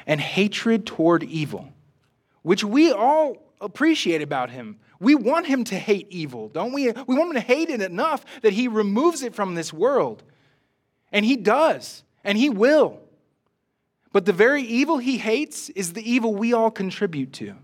and 0.07 0.19
hatred 0.19 0.87
toward 0.87 1.21
evil, 1.21 1.70
which 2.43 2.63
we 2.63 2.91
all 2.91 3.37
appreciate 3.59 4.21
about 4.21 4.49
him. 4.49 4.79
We 4.99 5.15
want 5.15 5.47
him 5.47 5.63
to 5.65 5.75
hate 5.75 6.07
evil, 6.09 6.49
don't 6.49 6.73
we? 6.73 6.91
We 6.91 7.15
want 7.15 7.29
him 7.29 7.33
to 7.33 7.39
hate 7.39 7.69
it 7.69 7.81
enough 7.81 8.23
that 8.41 8.53
he 8.53 8.67
removes 8.67 9.23
it 9.23 9.35
from 9.35 9.55
this 9.55 9.73
world. 9.73 10.23
And 11.11 11.25
he 11.25 11.35
does, 11.35 12.03
and 12.23 12.37
he 12.37 12.49
will. 12.49 12.99
But 14.13 14.25
the 14.25 14.33
very 14.33 14.63
evil 14.63 14.97
he 14.97 15.17
hates 15.17 15.69
is 15.69 15.93
the 15.93 16.09
evil 16.09 16.35
we 16.35 16.53
all 16.53 16.71
contribute 16.71 17.33
to, 17.33 17.55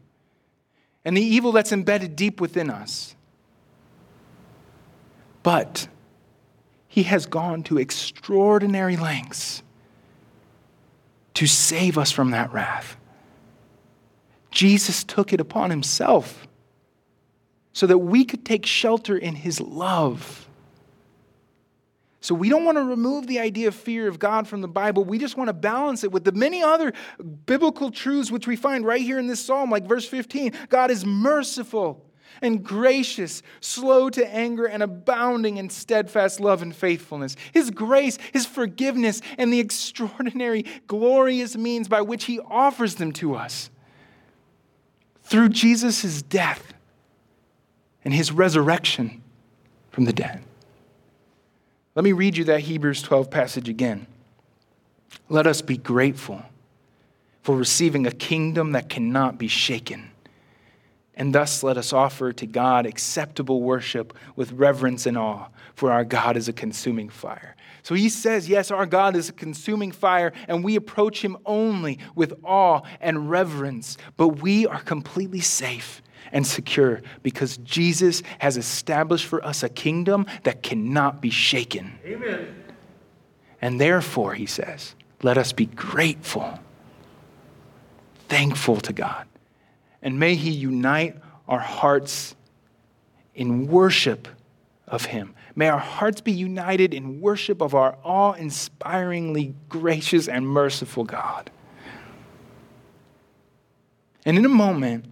and 1.03 1.15
the 1.15 1.21
evil 1.21 1.51
that's 1.51 1.71
embedded 1.71 2.15
deep 2.15 2.39
within 2.39 2.69
us. 2.69 3.15
But 5.43 5.87
he 6.87 7.03
has 7.03 7.25
gone 7.25 7.63
to 7.63 7.77
extraordinary 7.77 8.97
lengths 8.97 9.61
to 11.35 11.45
save 11.47 11.97
us 11.97 12.11
from 12.11 12.31
that 12.31 12.51
wrath. 12.51 12.96
Jesus 14.57 15.03
took 15.03 15.33
it 15.33 15.39
upon 15.39 15.69
himself 15.69 16.47
so 17.73 17.85
that 17.85 17.99
we 17.99 18.25
could 18.25 18.43
take 18.43 18.65
shelter 18.65 19.15
in 19.15 19.35
his 19.35 19.61
love. 19.61 20.49
So 22.21 22.33
we 22.33 22.49
don't 22.49 22.65
want 22.65 22.79
to 22.79 22.83
remove 22.83 23.27
the 23.27 23.37
idea 23.37 23.67
of 23.67 23.75
fear 23.75 24.07
of 24.07 24.17
God 24.17 24.47
from 24.47 24.61
the 24.61 24.67
Bible. 24.67 25.05
We 25.05 25.19
just 25.19 25.37
want 25.37 25.49
to 25.49 25.53
balance 25.53 26.03
it 26.03 26.11
with 26.11 26.23
the 26.23 26.31
many 26.31 26.63
other 26.63 26.93
biblical 27.45 27.91
truths 27.91 28.31
which 28.31 28.47
we 28.47 28.55
find 28.55 28.83
right 28.83 28.99
here 28.99 29.19
in 29.19 29.27
this 29.27 29.39
psalm, 29.39 29.69
like 29.69 29.85
verse 29.85 30.07
15. 30.07 30.53
God 30.69 30.89
is 30.89 31.05
merciful 31.05 32.03
and 32.41 32.63
gracious, 32.63 33.43
slow 33.61 34.09
to 34.09 34.27
anger, 34.27 34.65
and 34.65 34.81
abounding 34.81 35.57
in 35.57 35.69
steadfast 35.69 36.39
love 36.39 36.63
and 36.63 36.75
faithfulness. 36.75 37.35
His 37.53 37.69
grace, 37.69 38.17
His 38.33 38.47
forgiveness, 38.47 39.21
and 39.37 39.53
the 39.53 39.59
extraordinary, 39.59 40.65
glorious 40.87 41.55
means 41.55 41.87
by 41.87 42.01
which 42.01 42.23
He 42.23 42.39
offers 42.39 42.95
them 42.95 43.11
to 43.13 43.35
us 43.35 43.69
through 45.27 45.49
Jesus' 45.49 46.21
death 46.21 46.73
and 48.03 48.13
His 48.13 48.31
resurrection 48.31 49.21
from 49.91 50.05
the 50.05 50.13
dead. 50.13 50.41
Let 51.95 52.03
me 52.03 52.13
read 52.13 52.37
you 52.37 52.43
that 52.45 52.61
Hebrews 52.61 53.01
12 53.01 53.29
passage 53.29 53.67
again. 53.67 54.07
Let 55.29 55.47
us 55.47 55.61
be 55.61 55.77
grateful 55.77 56.43
for 57.41 57.55
receiving 57.55 58.05
a 58.05 58.11
kingdom 58.11 58.71
that 58.71 58.89
cannot 58.89 59.37
be 59.37 59.47
shaken 59.47 60.11
and 61.17 61.33
thus 61.33 61.63
let 61.63 61.77
us 61.77 61.91
offer 61.91 62.31
to 62.31 62.45
God 62.45 62.85
acceptable 62.85 63.61
worship 63.61 64.15
with 64.35 64.51
reverence 64.53 65.07
and 65.07 65.17
awe, 65.17 65.47
for 65.73 65.91
our 65.91 66.05
God 66.05 66.37
is 66.37 66.47
a 66.47 66.53
consuming 66.53 67.09
fire. 67.09 67.55
So 67.81 67.95
he 67.95 68.07
says, 68.07 68.47
Yes, 68.47 68.69
our 68.69 68.85
God 68.85 69.15
is 69.15 69.27
a 69.27 69.33
consuming 69.33 69.91
fire, 69.91 70.31
and 70.47 70.63
we 70.63 70.75
approach 70.75 71.23
him 71.23 71.35
only 71.43 71.97
with 72.15 72.33
awe 72.43 72.81
and 73.01 73.31
reverence, 73.31 73.97
but 74.15 74.41
we 74.41 74.67
are 74.67 74.79
completely 74.79 75.41
safe 75.41 76.03
and 76.31 76.45
secure 76.45 77.01
because 77.23 77.57
Jesus 77.57 78.21
has 78.37 78.55
established 78.55 79.25
for 79.25 79.43
us 79.43 79.63
a 79.63 79.69
kingdom 79.69 80.27
that 80.43 80.61
cannot 80.61 81.19
be 81.19 81.31
shaken. 81.31 81.97
Amen. 82.05 82.63
And 83.59 83.81
therefore, 83.81 84.35
he 84.35 84.45
says, 84.45 84.93
let 85.23 85.37
us 85.39 85.51
be 85.51 85.65
grateful, 85.65 86.59
thankful 88.29 88.81
to 88.81 88.93
God 88.93 89.25
and 90.01 90.19
may 90.19 90.35
He 90.35 90.51
unite 90.51 91.15
our 91.47 91.59
hearts 91.59 92.35
in 93.35 93.67
worship 93.67 94.27
of 94.87 95.05
Him. 95.05 95.33
May 95.55 95.69
our 95.69 95.79
hearts 95.79 96.21
be 96.21 96.31
united 96.31 96.93
in 96.93 97.19
worship 97.19 97.61
of 97.61 97.73
our 97.73 97.97
awe 98.03 98.33
inspiringly 98.33 99.55
gracious 99.69 100.27
and 100.27 100.47
merciful 100.47 101.03
God. 101.03 101.49
And 104.25 104.37
in 104.37 104.45
a 104.45 104.49
moment, 104.49 105.05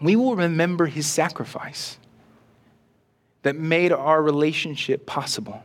we 0.00 0.16
will 0.16 0.36
remember 0.36 0.86
His 0.86 1.06
sacrifice 1.06 1.98
that 3.42 3.56
made 3.56 3.92
our 3.92 4.22
relationship 4.22 5.06
possible. 5.06 5.62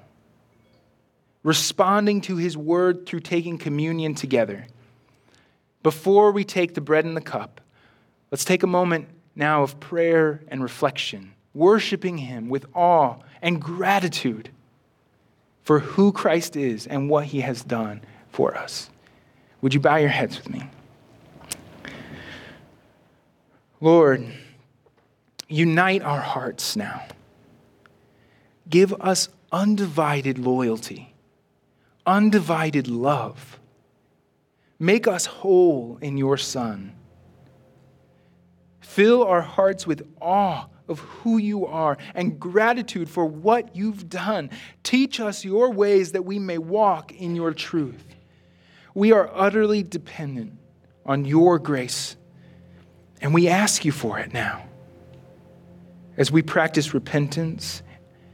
Responding 1.44 2.22
to 2.22 2.38
His 2.38 2.56
word 2.56 3.06
through 3.06 3.20
taking 3.20 3.58
communion 3.58 4.16
together. 4.16 4.66
Before 5.82 6.32
we 6.32 6.46
take 6.46 6.74
the 6.74 6.82
bread 6.82 7.04
and 7.04 7.18
the 7.18 7.22
cup, 7.22 7.60
Let's 8.34 8.46
take 8.46 8.64
a 8.64 8.68
moment 8.68 9.10
now 9.36 9.62
of 9.62 9.80
prayer 9.80 10.42
and 10.48 10.64
reflection, 10.64 11.34
worshiping 11.54 12.18
Him 12.18 12.50
with 12.50 12.66
awe 12.74 13.18
and 13.44 13.62
gratitude 13.62 14.50
for 15.62 15.78
who 15.78 16.12
Christ 16.12 16.56
is 16.56 16.88
and 16.88 17.12
what 17.12 17.26
He 17.26 17.42
has 17.42 17.62
done 17.62 18.02
for 18.30 18.58
us. 18.58 18.90
Would 19.62 19.76
you 19.76 19.80
bow 19.80 19.98
your 19.98 20.10
heads 20.10 20.36
with 20.36 20.50
me? 20.50 20.68
Lord, 23.80 24.26
unite 25.48 26.02
our 26.02 26.22
hearts 26.22 26.76
now. 26.76 27.06
Give 28.68 28.94
us 29.00 29.30
undivided 29.52 30.40
loyalty, 30.40 31.14
undivided 32.08 32.88
love. 32.88 33.60
Make 34.80 35.08
us 35.08 35.28
whole 35.28 36.00
in 36.02 36.18
your 36.18 36.38
Son 36.38 36.96
Fill 38.94 39.24
our 39.24 39.42
hearts 39.42 39.88
with 39.88 40.08
awe 40.22 40.68
of 40.88 41.00
who 41.00 41.40
you 41.40 41.66
are 41.66 41.98
and 42.14 42.40
gratitude 42.40 43.10
for 43.10 43.26
what 43.26 43.76
you've 43.76 44.08
done. 44.08 44.52
Teach 44.84 45.20
us 45.20 45.44
your 45.44 45.72
ways 45.72 46.12
that 46.12 46.26
we 46.26 46.38
may 46.38 46.60
walk 46.60 47.12
in 47.12 47.36
your 47.36 47.56
truth. 47.56 48.06
We 48.94 49.12
are 49.12 49.32
utterly 49.34 49.82
dependent 49.82 50.60
on 51.08 51.26
your 51.26 51.58
grace, 51.58 52.16
and 53.20 53.34
we 53.34 53.48
ask 53.48 53.84
you 53.84 53.92
for 53.92 54.20
it 54.20 54.32
now. 54.32 54.64
As 56.16 56.32
we 56.32 56.44
practice 56.44 56.94
repentance 56.94 57.82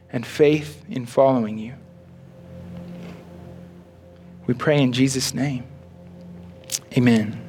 and 0.10 0.28
faith 0.28 0.84
in 0.89 1.06
following 1.06 1.58
you, 1.58 1.76
we 4.45 4.54
pray 4.54 4.82
in 4.82 4.91
Jesus' 4.91 5.34
name. 5.34 5.63
Amen. 6.98 7.49